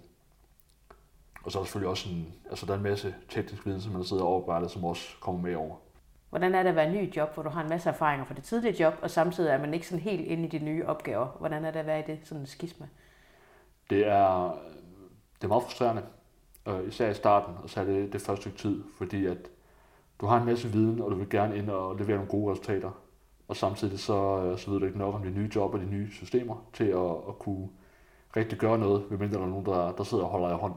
Og 1.44 1.52
så 1.52 1.58
er 1.58 1.62
der 1.62 1.66
selvfølgelig 1.66 1.90
også 1.90 2.10
en, 2.10 2.34
altså 2.50 2.66
der 2.66 2.74
er 2.74 2.78
en 2.78 2.84
masse 2.84 3.16
teknisk 3.30 3.66
viden, 3.66 3.82
som 3.82 3.94
man 3.94 4.04
sidder 4.04 4.24
og 4.24 4.30
overarbejdet, 4.30 4.72
som 4.72 4.86
også 4.86 5.16
kommer 5.22 5.42
med 5.42 5.56
over. 5.56 5.76
Hvordan 6.30 6.56
er 6.56 6.64
det 6.64 6.70
at 6.70 6.76
være 6.76 6.92
ny 6.92 7.16
job, 7.16 7.34
hvor 7.34 7.44
du 7.44 7.50
har 7.50 7.64
en 7.64 7.70
masse 7.70 7.90
erfaringer 7.90 8.26
fra 8.26 8.34
det 8.34 8.44
tidlige 8.44 8.84
job, 8.84 8.94
og 9.02 9.12
samtidig 9.12 9.50
er 9.50 9.58
man 9.58 9.74
ikke 9.74 9.88
sådan 9.88 10.04
helt 10.04 10.22
inde 10.22 10.46
i 10.46 10.48
de 10.48 10.60
nye 10.60 10.86
opgaver? 10.86 11.28
Hvordan 11.40 11.66
er 11.66 11.72
det 11.72 11.80
at 11.80 11.86
være 11.86 12.00
i 12.00 12.04
det 12.08 12.20
sådan 12.24 12.42
en 12.42 12.48
skisma? 12.48 12.88
Det 13.90 14.08
er, 14.08 14.58
det 15.36 15.44
er 15.44 15.48
meget 15.48 15.64
frustrerende, 15.64 16.04
øh, 16.68 16.88
især 16.88 17.10
i 17.10 17.14
starten, 17.14 17.56
og 17.64 17.70
så 17.70 17.82
er 17.82 17.86
det 17.86 18.14
det 18.14 18.22
første 18.22 18.42
stykke 18.42 18.58
tid, 18.58 18.84
fordi 18.98 19.26
at 19.26 19.38
du 20.22 20.26
har 20.26 20.40
en 20.40 20.46
masse 20.46 20.68
viden, 20.68 21.02
og 21.02 21.12
du 21.12 21.16
vil 21.16 21.30
gerne 21.30 21.58
ind 21.58 21.70
og 21.70 21.96
levere 21.96 22.16
nogle 22.16 22.32
gode 22.32 22.52
resultater. 22.52 22.92
Og 23.48 23.56
samtidig 23.56 24.00
så, 24.00 24.44
øh, 24.44 24.58
så 24.58 24.72
ved 24.72 24.80
du 24.80 24.86
ikke 24.86 24.98
nok 24.98 25.16
om 25.16 25.24
de 25.24 25.30
nye 25.30 25.50
job 25.56 25.74
og 25.74 25.80
de 25.80 25.86
nye 25.86 26.12
systemer 26.12 26.66
til 26.74 26.84
at, 26.84 27.12
at 27.28 27.40
kunne 27.40 27.70
rigtig 28.36 28.58
gøre 28.58 28.78
noget, 28.78 29.12
medmindre 29.12 29.38
der 29.38 29.44
er 29.44 29.50
nogen, 29.50 29.66
der, 29.66 29.92
der 29.92 30.04
sidder 30.04 30.24
og 30.24 30.30
holder 30.30 30.50
i 30.50 30.60
hånd 30.60 30.74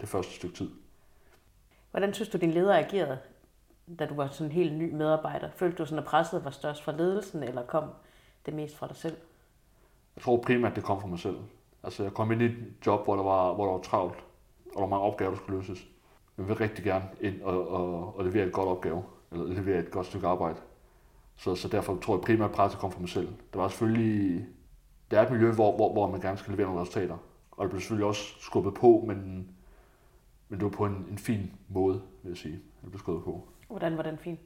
det 0.00 0.08
første 0.08 0.32
stykke 0.32 0.56
tid. 0.56 0.70
Hvordan 1.90 2.14
synes 2.14 2.28
du, 2.28 2.38
din 2.38 2.50
leder 2.50 2.78
agerede, 2.78 3.18
da 3.98 4.06
du 4.06 4.14
var 4.14 4.28
sådan 4.28 4.46
en 4.46 4.52
helt 4.52 4.74
ny 4.74 4.92
medarbejder? 4.92 5.50
Følte 5.50 5.76
du 5.76 5.86
sådan, 5.86 5.98
at 5.98 6.04
presset 6.04 6.44
var 6.44 6.50
størst 6.50 6.82
fra 6.82 6.92
ledelsen, 6.92 7.42
eller 7.42 7.66
kom 7.66 7.84
det 8.46 8.54
mest 8.54 8.76
fra 8.76 8.86
dig 8.86 8.96
selv? 8.96 9.16
Jeg 10.16 10.22
tror 10.22 10.36
primært, 10.36 10.76
det 10.76 10.84
kom 10.84 11.00
fra 11.00 11.08
mig 11.08 11.18
selv. 11.18 11.36
Altså, 11.82 12.02
jeg 12.02 12.12
kom 12.12 12.32
ind 12.32 12.42
i 12.42 12.44
et 12.44 12.56
job, 12.86 13.04
hvor 13.04 13.16
der 13.16 13.22
var, 13.22 13.54
hvor 13.54 13.64
der 13.64 13.72
var 13.72 13.80
travlt, 13.80 14.24
og 14.74 14.82
var 14.82 14.88
mange 14.88 15.04
opgaver, 15.04 15.30
der 15.30 15.38
skulle 15.38 15.58
løses. 15.58 15.86
Jeg 16.38 16.48
vil 16.48 16.56
rigtig 16.56 16.84
gerne 16.84 17.04
ind 17.20 17.42
og, 17.42 17.68
og, 17.68 18.16
og 18.18 18.24
levere 18.24 18.46
et 18.46 18.52
godt 18.52 18.68
opgave, 18.68 19.02
eller 19.32 19.46
levere 19.46 19.78
et 19.78 19.90
godt 19.90 20.06
stykke 20.06 20.26
arbejde. 20.26 20.58
Så, 21.36 21.54
så 21.54 21.68
derfor 21.68 21.96
tror 21.96 22.14
jeg 22.14 22.22
primært, 22.22 22.50
at 22.50 22.56
presset 22.56 22.80
kom 22.80 22.92
fra 22.92 23.00
mig 23.00 23.08
selv. 23.08 23.28
Der 23.52 23.60
var 23.60 23.68
selvfølgelig, 23.68 24.46
der 25.10 25.20
er 25.20 25.26
et 25.26 25.32
miljø, 25.32 25.52
hvor, 25.52 25.76
hvor, 25.76 25.92
hvor 25.92 26.10
man 26.10 26.20
gerne 26.20 26.38
skal 26.38 26.52
levere 26.52 26.66
nogle 26.66 26.80
resultater. 26.80 27.16
Og 27.50 27.64
det 27.64 27.70
blev 27.70 27.80
selvfølgelig 27.80 28.06
også 28.06 28.34
skubbet 28.40 28.74
på, 28.74 29.04
men, 29.06 29.48
men 30.48 30.58
det 30.58 30.64
var 30.64 30.70
på 30.70 30.84
en, 30.84 31.06
en 31.10 31.18
fin 31.18 31.52
måde, 31.68 32.02
vil 32.22 32.30
jeg 32.30 32.36
sige. 32.36 32.60
Det 32.82 32.90
blev 32.90 32.98
skubbet 32.98 33.24
på. 33.24 33.48
Hvordan 33.68 33.96
var 33.96 34.02
den 34.02 34.18
fin? 34.18 34.38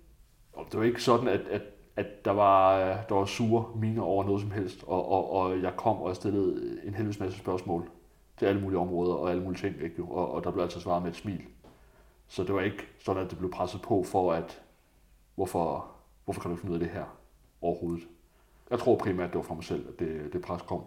Og 0.53 0.67
det 0.73 0.81
var 0.81 0.87
ikke 0.87 1.03
sådan, 1.03 1.29
at, 1.29 1.41
at, 1.41 1.63
at 1.97 2.25
der, 2.25 2.31
var, 2.31 2.79
der 3.09 3.15
var 3.15 3.25
sure 3.25 3.77
miner 3.77 4.03
over 4.03 4.25
noget 4.25 4.41
som 4.41 4.51
helst, 4.51 4.85
og, 4.87 5.09
og, 5.09 5.31
og 5.33 5.63
jeg 5.63 5.77
kom 5.77 5.97
og 5.97 6.17
stillede 6.17 6.81
en 6.85 6.95
helvedes 6.95 7.21
masse 7.21 7.39
spørgsmål 7.39 7.91
til 8.39 8.47
alle 8.47 8.61
mulige 8.61 8.79
områder 8.79 9.15
og 9.15 9.31
alle 9.31 9.43
mulige 9.43 9.61
ting, 9.61 9.83
ikke? 9.83 10.03
Og, 10.03 10.33
og 10.33 10.45
der 10.45 10.51
blev 10.51 10.63
altid 10.63 10.81
svaret 10.81 11.03
med 11.03 11.11
et 11.11 11.17
smil. 11.17 11.43
Så 12.29 12.45
det 12.45 12.55
var 12.55 12.61
ikke 12.61 12.87
sådan, 12.99 13.23
at 13.23 13.31
det 13.31 13.39
blev 13.39 13.51
presset 13.51 13.83
på 13.83 14.03
for, 14.03 14.33
at 14.33 14.63
hvorfor, 15.35 15.91
hvorfor 16.25 16.41
kan 16.41 16.51
du 16.51 16.55
ikke 16.55 16.61
finde 16.61 16.77
ud 16.77 16.81
af 16.81 16.87
det 16.87 16.95
her 16.95 17.05
overhovedet. 17.61 18.09
Jeg 18.71 18.79
tror 18.79 18.97
primært, 18.97 19.27
at 19.27 19.33
det 19.33 19.39
var 19.39 19.43
fra 19.43 19.55
mig 19.55 19.65
selv, 19.65 19.89
at 19.89 19.99
det, 19.99 20.33
det 20.33 20.43
pres 20.43 20.63
kom. 20.63 20.85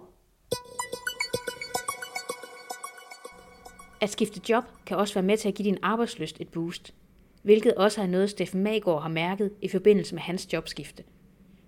At 4.02 4.10
skifte 4.10 4.42
job 4.50 4.64
kan 4.86 4.98
også 4.98 5.14
være 5.14 5.24
med 5.24 5.38
til 5.38 5.48
at 5.48 5.56
give 5.56 5.70
din 5.70 5.78
arbejdsløst 5.82 6.42
et 6.42 6.50
boost, 6.50 6.94
hvilket 7.42 7.74
også 7.74 8.02
er 8.02 8.08
noget, 8.08 8.30
Steffen 8.30 8.64
Magård 8.64 9.02
har 9.02 9.10
mærket 9.10 9.52
i 9.62 9.68
forbindelse 9.68 10.16
med 10.16 10.22
hans 10.22 10.54
jobskifte, 10.54 11.04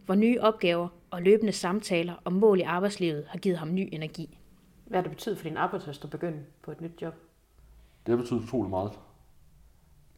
hvor 0.06 0.16
nye 0.16 0.42
opgaver 0.42 0.88
og 1.10 1.22
løbende 1.22 1.52
samtaler 1.52 2.14
om 2.26 2.34
mål 2.34 2.60
i 2.60 2.64
arbejdslivet 2.64 3.26
har 3.30 3.40
givet 3.40 3.58
ham 3.58 3.74
ny 3.74 3.90
energi. 3.92 4.38
Hvad 4.86 4.98
har 4.98 5.02
det 5.02 5.12
betydet 5.12 5.38
for 5.38 5.44
din 5.44 5.58
arbejdsløst 5.58 6.04
at 6.04 6.10
begynde 6.10 6.40
på 6.62 6.72
et 6.72 6.82
nyt 6.82 7.02
job? 7.02 7.14
Det 8.06 8.12
har 8.12 8.18
betydet 8.18 8.44
utrolig 8.44 8.70
meget. 8.70 9.00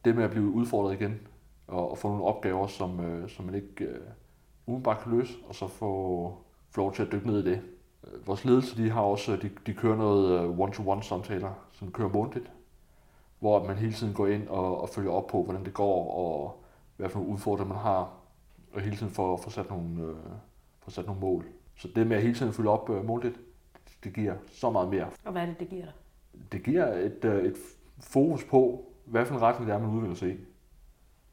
Det 0.06 0.16
med 0.16 0.24
at 0.24 0.32
blive 0.32 0.50
udfordret 0.50 0.94
igen, 0.94 1.20
og, 1.68 1.92
og 1.92 1.98
få 1.98 2.08
nogle 2.08 2.24
opgaver, 2.24 2.68
som, 2.68 3.00
øh, 3.00 3.30
som 3.30 3.46
man 3.46 3.56
ikke 3.56 3.86
øh, 3.86 4.02
umiddelbart 4.66 5.04
kan 5.04 5.12
løse, 5.12 5.34
og 5.48 5.56
så 5.56 5.68
få, 5.68 6.38
få 6.70 6.82
lov 6.82 6.94
til 6.94 7.04
at 7.04 7.12
dykke 7.12 7.28
ned 7.28 7.48
i 7.48 7.50
det. 7.50 7.62
Øh, 8.08 8.28
vores 8.28 8.46
ledelse 8.46 8.84
de 8.84 8.90
har 8.90 9.02
også, 9.02 9.34
øh, 9.34 9.42
de, 9.42 9.50
de 9.66 9.74
kører 9.74 9.98
noget 9.98 10.42
øh, 10.42 10.60
one-to-one 10.60 11.04
samtaler, 11.04 11.54
som 11.72 11.92
kører 11.92 12.10
månedligt, 12.10 12.52
hvor 13.40 13.64
man 13.68 13.78
hele 13.78 13.94
tiden 13.94 14.14
går 14.14 14.28
ind 14.28 14.48
og, 14.48 14.82
og 14.82 14.90
følger 14.90 15.12
op 15.12 15.28
på, 15.28 15.44
hvordan 15.44 15.66
det 15.66 15.74
går, 15.74 16.12
og 16.16 16.64
hvad 16.98 17.10
for 17.10 17.20
nogle 17.20 17.34
udfordringer 17.34 17.74
man 17.74 17.84
har, 17.84 18.14
og 18.74 18.82
hele 18.82 18.96
tiden 18.96 19.12
får, 19.12 19.38
får, 19.38 19.52
sat, 19.52 19.70
nogle, 19.70 20.02
øh, 20.02 20.16
får 20.80 20.92
sat 20.92 21.06
nogle 21.06 21.22
mål. 21.22 21.46
Så 21.76 21.88
det 21.96 22.08
med 22.08 22.18
at 22.18 22.24
hele 22.24 22.36
tiden 22.36 22.54
følge 22.54 22.70
op 22.70 22.90
øh, 22.90 23.06
månedligt, 23.06 23.40
det 24.06 24.14
giver 24.14 24.36
så 24.52 24.70
meget 24.70 24.90
mere. 24.90 25.08
Og 25.26 25.32
hvad 25.32 25.42
er 25.42 25.46
det, 25.46 25.60
det 25.60 25.70
giver 25.70 25.86
dig? 25.86 25.94
Det 26.52 26.64
giver 26.64 26.88
et, 26.88 27.26
øh, 27.26 27.46
et 27.46 27.56
fokus 28.00 28.44
på, 28.44 28.86
hvad 29.06 29.26
for 29.26 29.36
en 29.36 29.42
retning 29.42 29.68
det 29.68 29.76
er, 29.76 29.80
man 29.80 29.90
udvikler 29.90 30.16
sig 30.16 30.30
i. 30.30 30.38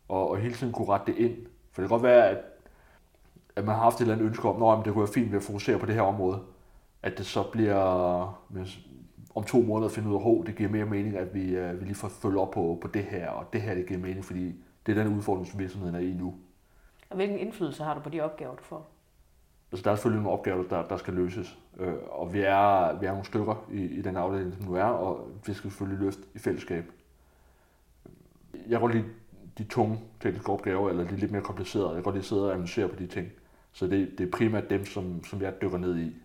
Og, 0.09 0.31
og 0.31 0.39
hele 0.39 0.55
tiden 0.55 0.73
kunne 0.73 0.89
rette 0.89 1.13
det 1.13 1.19
ind. 1.19 1.37
For 1.73 1.83
det 1.83 1.89
kan 1.89 1.99
godt 1.99 2.03
være, 2.03 2.29
at, 2.29 2.39
at 3.57 3.65
man 3.65 3.75
har 3.75 3.83
haft 3.83 3.97
et 3.97 4.01
eller 4.01 4.15
andet 4.15 4.27
ønske 4.27 4.49
om, 4.49 4.79
at 4.79 4.85
det 4.85 4.93
kunne 4.93 5.03
være 5.03 5.13
fint 5.13 5.31
ved 5.31 5.39
at 5.39 5.45
fokusere 5.45 5.79
på 5.79 5.87
det 5.87 5.95
her 5.95 6.03
område. 6.03 6.41
At 7.03 7.19
det 7.19 7.27
så 7.27 7.43
bliver 7.53 7.77
om 9.35 9.45
to 9.45 9.63
måneder 9.63 9.89
at 9.89 9.95
finde 9.95 10.09
ud 10.09 10.15
af, 10.15 10.41
at 10.41 10.47
det 10.47 10.57
giver 10.57 10.71
mere 10.71 10.85
mening, 10.85 11.17
at 11.17 11.35
vi, 11.35 11.61
uh, 11.61 11.81
vi 11.81 11.85
lige 11.85 11.95
får 11.95 12.09
følge 12.09 12.41
op 12.41 12.51
på, 12.51 12.79
på 12.81 12.89
det 12.89 13.05
her, 13.05 13.29
og 13.29 13.53
det 13.53 13.63
her 13.63 13.75
det 13.75 13.87
giver 13.87 14.01
mening, 14.01 14.25
fordi 14.25 14.55
det 14.87 14.99
er 14.99 15.03
den 15.03 15.17
udfordring, 15.17 15.47
som 15.47 15.59
virksomheden 15.59 15.95
er 15.95 16.01
i 16.01 16.13
nu. 16.13 16.35
Og 17.11 17.17
hvilken 17.17 17.39
indflydelse 17.39 17.85
har 17.85 17.95
du 17.95 18.01
på 18.01 18.09
de 18.09 18.21
opgaver, 18.21 18.55
du 18.55 18.63
får? 18.63 18.91
Altså, 19.73 19.85
der 19.85 19.91
er 19.91 19.95
selvfølgelig 19.95 20.23
nogle 20.23 20.39
opgaver, 20.39 20.63
der, 20.63 20.89
der 20.89 20.97
skal 20.97 21.15
løses, 21.15 21.59
øh, 21.79 21.95
og 22.11 22.33
vi 22.33 22.41
er, 22.41 22.99
vi 22.99 23.07
er 23.07 23.11
nogle 23.11 23.25
stykker 23.25 23.67
i, 23.71 23.85
i 23.85 24.03
den 24.03 24.17
afdeling, 24.17 24.55
som 24.55 24.65
nu 24.65 24.75
er, 24.75 24.85
og 24.85 25.29
vi 25.47 25.55
skal 25.55 25.71
selvfølgelig 25.71 26.05
løfte 26.05 26.23
i 26.35 26.39
fællesskab. 26.39 26.85
Jeg 28.55 28.71
kan 28.71 28.81
godt 28.81 28.95
lide 28.95 29.09
de 29.59 29.65
tunge 29.65 30.01
tekniske 30.21 30.53
opgaver, 30.53 30.91
eller 30.91 31.05
de 31.05 31.17
lidt 31.17 31.33
mere 31.33 31.43
komplicerede. 31.43 31.89
Jeg 31.89 31.97
kan 31.97 32.03
godt 32.03 32.15
lide 32.15 32.23
at 32.23 32.27
sidde 32.27 32.47
og 32.47 32.53
analysere 32.53 32.89
på 32.89 32.97
de 32.97 33.07
ting. 33.07 33.29
Så 33.73 33.87
det, 33.87 34.19
det 34.19 34.27
er 34.27 34.31
primært 34.31 34.71
dem, 34.71 34.85
som, 34.85 35.25
som 35.25 35.43
jeg 35.43 35.63
dykker 35.63 35.79
ned 35.79 35.99
i. 35.99 36.17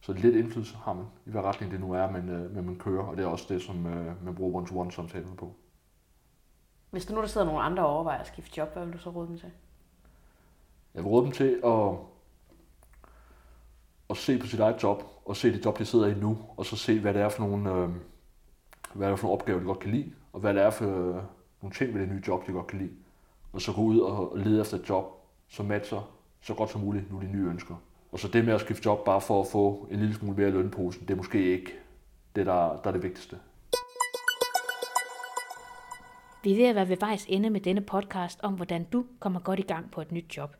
Så 0.00 0.12
lidt 0.12 0.36
indflydelse 0.36 0.76
har 0.76 0.92
man 0.92 1.04
i 1.26 1.30
hvad 1.30 1.42
retning 1.42 1.72
det 1.72 1.80
nu 1.80 1.92
er, 1.92 2.10
men, 2.10 2.28
øh, 2.28 2.54
men 2.54 2.66
man 2.66 2.78
kører, 2.78 3.04
og 3.04 3.16
det 3.16 3.24
er 3.24 3.28
også 3.28 3.46
det, 3.48 3.62
som 3.62 3.86
øh, 3.86 4.24
man 4.24 4.34
bruger 4.34 4.60
one-to-one 4.60 4.92
samtaler 4.92 5.34
på. 5.36 5.54
Hvis 6.90 7.06
der 7.06 7.14
nu 7.14 7.20
der 7.20 7.26
sidder 7.26 7.46
nogle 7.46 7.62
andre 7.62 7.86
overvejer 7.86 8.18
at 8.18 8.26
skifte 8.26 8.58
job, 8.58 8.72
hvad 8.72 8.84
vil 8.84 8.94
du 8.94 8.98
så 8.98 9.10
råde 9.10 9.28
dem 9.28 9.38
til? 9.38 9.50
Jeg 10.94 11.02
vil 11.02 11.10
råde 11.10 11.24
dem 11.24 11.32
til 11.32 11.60
at, 11.64 11.96
at 14.14 14.18
se 14.18 14.38
på 14.38 14.46
sit 14.46 14.60
eget 14.60 14.82
job, 14.82 15.04
og 15.24 15.36
se 15.36 15.52
det 15.52 15.64
job, 15.64 15.78
de 15.78 15.84
sidder 15.84 16.06
i 16.06 16.14
nu, 16.14 16.38
og 16.56 16.66
så 16.66 16.76
se, 16.76 17.00
hvad 17.00 17.14
det 17.14 17.22
er 17.22 17.28
for 17.28 17.46
nogle, 17.46 17.70
øh, 17.70 17.88
hvad 18.94 19.06
det 19.06 19.12
er 19.12 19.16
for 19.16 19.26
nogle 19.26 19.40
opgaver, 19.40 19.58
de 19.58 19.64
godt 19.64 19.78
kan 19.78 19.90
lide, 19.90 20.12
og 20.32 20.40
hvad 20.40 20.54
det 20.54 20.62
er 20.62 20.70
for 20.70 20.84
øh, 20.84 21.22
nogle 21.62 21.74
ting 21.74 21.94
ved 21.94 22.00
det 22.00 22.08
nye 22.08 22.22
job, 22.28 22.46
de 22.46 22.52
godt 22.52 22.66
kan 22.66 22.78
lide. 22.78 22.92
Og 23.52 23.60
så 23.60 23.72
gå 23.72 23.80
ud 23.80 23.98
og 23.98 24.38
lede 24.38 24.60
efter 24.60 24.76
et 24.76 24.88
job, 24.88 25.04
som 25.48 25.66
matcher 25.66 26.10
så 26.40 26.54
godt 26.54 26.70
som 26.70 26.80
muligt 26.80 27.12
nu 27.12 27.20
de 27.20 27.32
nye 27.32 27.48
ønsker. 27.48 27.74
Og 28.12 28.18
så 28.18 28.28
det 28.28 28.44
med 28.44 28.54
at 28.54 28.60
skifte 28.60 28.82
job 28.86 29.04
bare 29.04 29.20
for 29.20 29.40
at 29.40 29.46
få 29.46 29.88
en 29.90 29.98
lille 30.00 30.14
smule 30.14 30.36
mere 30.36 30.50
lønposen, 30.50 31.02
det 31.02 31.10
er 31.10 31.16
måske 31.16 31.52
ikke 31.52 31.72
det, 32.36 32.46
der, 32.46 32.80
der 32.82 32.88
er 32.88 32.92
det 32.92 33.02
vigtigste. 33.02 33.38
Vi 36.44 36.52
er 36.52 36.56
ved 36.56 36.64
at 36.64 36.74
være 36.74 36.88
ved 36.88 36.96
vejs 37.00 37.26
ende 37.28 37.50
med 37.50 37.60
denne 37.60 37.80
podcast 37.80 38.40
om, 38.42 38.54
hvordan 38.54 38.84
du 38.84 39.04
kommer 39.18 39.40
godt 39.40 39.58
i 39.58 39.62
gang 39.62 39.90
på 39.90 40.00
et 40.00 40.12
nyt 40.12 40.36
job. 40.36 40.56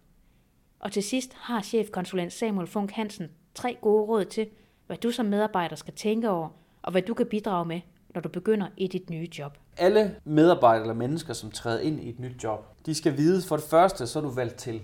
Og 0.79 0.93
til 0.93 1.03
sidst 1.03 1.35
har 1.35 1.63
chefkonsulent 1.63 2.33
Samuel 2.33 2.67
Funk 2.67 2.91
Hansen 2.91 3.31
tre 3.55 3.79
gode 3.81 4.05
råd 4.05 4.25
til, 4.25 4.49
hvad 4.87 4.97
du 4.97 5.11
som 5.11 5.27
medarbejder 5.27 5.77
skal 5.77 5.95
tænke 5.95 6.31
over, 6.31 6.49
og 6.83 6.93
hvad 6.93 7.03
du 7.03 7.15
kan 7.15 7.27
bidrage 7.27 7.65
med, 7.65 7.81
når 8.15 8.21
du 8.21 8.29
begynder 8.29 8.67
i 8.77 8.87
dit 8.87 9.11
nye 9.11 9.29
job. 9.39 9.59
Alle 9.77 10.17
medarbejdere 10.25 10.83
eller 10.83 10.95
mennesker, 10.95 11.33
som 11.33 11.51
træder 11.51 11.81
ind 11.81 12.01
i 12.01 12.09
et 12.09 12.21
nyt 12.21 12.45
job, 12.45 12.67
de 12.87 12.95
skal 12.95 13.17
vide 13.17 13.43
for 13.43 13.57
det 13.57 13.65
første, 13.65 14.07
så 14.07 14.19
er 14.19 14.23
du 14.23 14.29
valgt 14.31 14.55
til. 14.55 14.83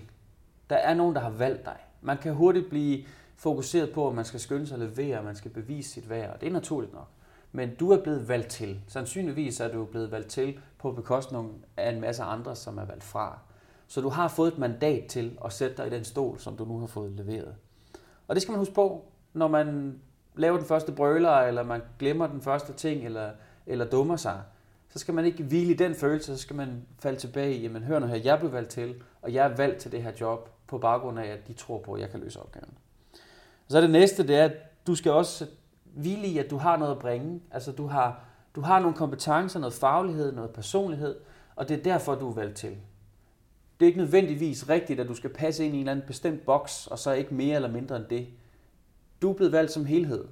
Der 0.69 0.75
er 0.75 0.93
nogen, 0.93 1.15
der 1.15 1.21
har 1.21 1.29
valgt 1.29 1.65
dig. 1.65 1.77
Man 2.01 2.17
kan 2.17 2.33
hurtigt 2.33 2.69
blive 2.69 3.05
fokuseret 3.35 3.91
på, 3.93 4.07
at 4.07 4.15
man 4.15 4.25
skal 4.25 4.39
skynde 4.39 4.67
sig 4.67 4.75
at 4.75 4.89
levere, 4.89 5.17
at 5.17 5.25
man 5.25 5.35
skal 5.35 5.51
bevise 5.51 5.89
sit 5.89 6.09
værd, 6.09 6.33
og 6.33 6.41
det 6.41 6.47
er 6.47 6.53
naturligt 6.53 6.93
nok. 6.93 7.07
Men 7.51 7.75
du 7.75 7.91
er 7.91 8.03
blevet 8.03 8.27
valgt 8.27 8.47
til. 8.47 8.81
Sandsynligvis 8.87 9.59
er 9.59 9.71
du 9.71 9.85
blevet 9.85 10.11
valgt 10.11 10.27
til 10.27 10.59
på 10.77 10.91
bekostning 10.91 11.65
af 11.77 11.91
en 11.91 12.01
masse 12.01 12.23
andre, 12.23 12.55
som 12.55 12.77
er 12.77 12.85
valgt 12.85 13.03
fra. 13.03 13.39
Så 13.87 14.01
du 14.01 14.09
har 14.09 14.27
fået 14.27 14.53
et 14.53 14.57
mandat 14.57 15.05
til 15.05 15.37
at 15.45 15.53
sætte 15.53 15.77
dig 15.77 15.87
i 15.87 15.89
den 15.89 16.03
stol, 16.03 16.39
som 16.39 16.57
du 16.57 16.65
nu 16.65 16.79
har 16.79 16.87
fået 16.87 17.11
leveret. 17.11 17.55
Og 18.31 18.35
det 18.35 18.41
skal 18.41 18.51
man 18.51 18.59
huske 18.59 18.73
på, 18.73 19.05
når 19.33 19.47
man 19.47 19.99
laver 20.35 20.57
den 20.57 20.65
første 20.65 20.91
brøler, 20.91 21.31
eller 21.31 21.63
man 21.63 21.81
glemmer 21.99 22.27
den 22.27 22.41
første 22.41 22.73
ting, 22.73 23.05
eller, 23.05 23.29
eller 23.65 23.85
dummer 23.85 24.15
sig. 24.15 24.41
Så 24.89 24.99
skal 24.99 25.13
man 25.13 25.25
ikke 25.25 25.43
hvile 25.43 25.71
i 25.73 25.75
den 25.75 25.95
følelse, 25.95 26.37
så 26.37 26.41
skal 26.41 26.55
man 26.55 26.85
falde 26.99 27.19
tilbage 27.19 27.53
i, 27.53 27.61
jamen 27.61 27.83
hør 27.83 27.99
nu 27.99 28.05
her, 28.05 28.15
jeg 28.15 28.39
blev 28.39 28.51
valgt 28.51 28.69
til, 28.69 28.95
og 29.21 29.33
jeg 29.33 29.45
er 29.45 29.55
valgt 29.55 29.77
til 29.77 29.91
det 29.91 30.03
her 30.03 30.11
job 30.21 30.49
på 30.67 30.77
baggrund 30.77 31.19
af, 31.19 31.25
at 31.25 31.47
de 31.47 31.53
tror 31.53 31.77
på, 31.77 31.93
at 31.93 32.01
jeg 32.01 32.09
kan 32.09 32.19
løse 32.19 32.39
opgaven. 32.39 32.73
Og 33.65 33.71
så 33.71 33.77
er 33.77 33.81
det 33.81 33.89
næste, 33.89 34.27
det 34.27 34.35
er, 34.35 34.45
at 34.45 34.87
du 34.87 34.95
skal 34.95 35.11
også 35.11 35.47
hvile 35.83 36.27
i, 36.27 36.37
at 36.37 36.49
du 36.49 36.57
har 36.57 36.77
noget 36.77 36.91
at 36.91 36.99
bringe. 36.99 37.41
Altså 37.51 37.71
du 37.71 37.87
har, 37.87 38.23
du 38.55 38.61
har 38.61 38.79
nogle 38.79 38.95
kompetencer, 38.95 39.59
noget 39.59 39.73
faglighed, 39.73 40.31
noget 40.31 40.51
personlighed, 40.51 41.15
og 41.55 41.69
det 41.69 41.79
er 41.79 41.83
derfor, 41.83 42.15
du 42.15 42.29
er 42.29 42.33
valgt 42.33 42.57
til. 42.57 42.77
Det 43.81 43.85
er 43.85 43.89
ikke 43.89 43.99
nødvendigvis 43.99 44.69
rigtigt, 44.69 44.99
at 44.99 45.07
du 45.07 45.13
skal 45.13 45.29
passe 45.29 45.65
ind 45.65 45.73
i 45.73 45.77
en 45.77 45.81
eller 45.81 45.91
anden 45.91 46.07
bestemt 46.07 46.45
boks, 46.45 46.87
og 46.87 46.99
så 46.99 47.11
ikke 47.11 47.33
mere 47.33 47.55
eller 47.55 47.71
mindre 47.71 47.95
end 47.95 48.05
det. 48.09 48.27
Du 49.21 49.29
er 49.29 49.33
blevet 49.33 49.51
valgt 49.51 49.71
som 49.71 49.85
helhed, 49.85 50.25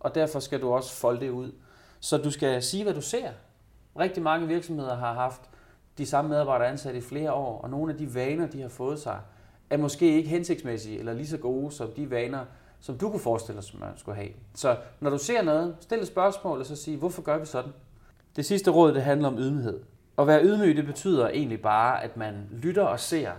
og 0.00 0.14
derfor 0.14 0.40
skal 0.40 0.60
du 0.60 0.72
også 0.72 0.94
folde 0.94 1.20
det 1.20 1.30
ud. 1.30 1.52
Så 2.00 2.16
du 2.16 2.30
skal 2.30 2.62
sige, 2.62 2.84
hvad 2.84 2.94
du 2.94 3.00
ser. 3.00 3.30
Rigtig 3.98 4.22
mange 4.22 4.48
virksomheder 4.48 4.96
har 4.96 5.14
haft 5.14 5.40
de 5.98 6.06
samme 6.06 6.28
medarbejdere 6.28 6.68
ansat 6.68 6.94
i 6.94 7.00
flere 7.00 7.32
år, 7.32 7.60
og 7.60 7.70
nogle 7.70 7.92
af 7.92 7.98
de 7.98 8.14
vaner, 8.14 8.46
de 8.46 8.60
har 8.60 8.68
fået 8.68 8.98
sig, 8.98 9.20
er 9.70 9.76
måske 9.76 10.16
ikke 10.16 10.28
hensigtsmæssige 10.28 10.98
eller 10.98 11.12
lige 11.12 11.26
så 11.26 11.38
gode 11.38 11.72
som 11.72 11.90
de 11.96 12.10
vaner, 12.10 12.44
som 12.80 12.98
du 12.98 13.10
kunne 13.10 13.20
forestille 13.20 13.60
dig, 13.60 13.64
som 13.64 13.80
man 13.80 13.88
skulle 13.96 14.16
have. 14.16 14.30
Så 14.54 14.76
når 15.00 15.10
du 15.10 15.18
ser 15.18 15.42
noget, 15.42 15.76
stil 15.80 15.98
et 15.98 16.06
spørgsmål 16.06 16.60
og 16.60 16.66
så 16.66 16.76
sig, 16.76 16.96
hvorfor 16.96 17.22
gør 17.22 17.38
vi 17.38 17.46
sådan? 17.46 17.72
Det 18.36 18.46
sidste 18.46 18.70
råd, 18.70 18.94
det 18.94 19.02
handler 19.02 19.28
om 19.28 19.38
ydmyghed. 19.38 19.80
At 20.18 20.26
være 20.26 20.44
ydmyg, 20.44 20.76
det 20.76 20.86
betyder 20.86 21.28
egentlig 21.28 21.62
bare, 21.62 22.04
at 22.04 22.16
man 22.16 22.48
lytter 22.52 22.82
og 22.82 23.00
ser, 23.00 23.30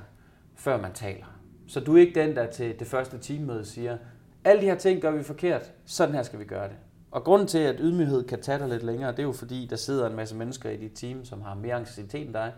før 0.56 0.82
man 0.82 0.94
taler. 0.94 1.26
Så 1.68 1.80
du 1.80 1.96
er 1.96 2.02
ikke 2.02 2.22
den, 2.22 2.36
der 2.36 2.46
til 2.46 2.80
det 2.80 2.88
første 2.88 3.18
teammøde 3.18 3.66
siger, 3.66 3.98
alle 4.44 4.62
de 4.62 4.66
her 4.66 4.76
ting 4.76 5.02
gør 5.02 5.12
vi 5.12 5.24
forkert, 5.24 5.72
sådan 5.86 6.16
her 6.16 6.24
skal 6.24 6.40
vi 6.40 6.46
gøre 6.46 6.68
det. 6.68 6.76
Og 7.12 7.24
grunden 7.24 7.48
til, 7.48 7.58
at 7.58 7.76
ydmyghed 7.80 8.24
kan 8.28 8.42
tage 8.42 8.60
dig 8.60 8.70
lidt 8.70 8.84
længere, 8.84 9.12
det 9.12 9.20
er 9.20 9.24
jo 9.24 9.32
fordi, 9.32 9.68
der 9.70 9.76
sidder 9.76 10.10
en 10.10 10.16
masse 10.16 10.36
mennesker 10.36 10.70
i 10.70 10.78
dit 10.78 10.92
team, 10.96 11.26
som 11.26 11.42
har 11.42 11.56
mere 11.56 11.76
anxietet 11.76 12.22
end 12.22 12.34
dig. 12.34 12.54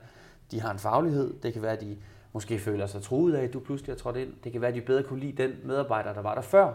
De 0.52 0.62
har 0.62 0.72
en 0.72 0.80
faglighed. 0.80 1.34
Det 1.44 1.54
kan 1.54 1.62
være, 1.62 1.72
at 1.72 1.82
de 1.82 1.98
måske 2.34 2.60
føler 2.60 2.88
sig 2.88 3.02
truet 3.02 3.36
af, 3.36 3.44
at 3.44 3.54
du 3.54 3.60
pludselig 3.60 3.94
er 3.94 3.98
trådt 3.98 4.18
ind. 4.18 4.34
Det 4.44 4.52
kan 4.52 4.62
være, 4.62 4.70
at 4.70 4.76
de 4.76 4.82
bedre 4.82 5.04
kunne 5.04 5.20
lide 5.20 5.44
den 5.44 5.52
medarbejder, 5.64 6.14
der 6.14 6.22
var 6.22 6.36
der 6.36 6.42
før. 6.42 6.74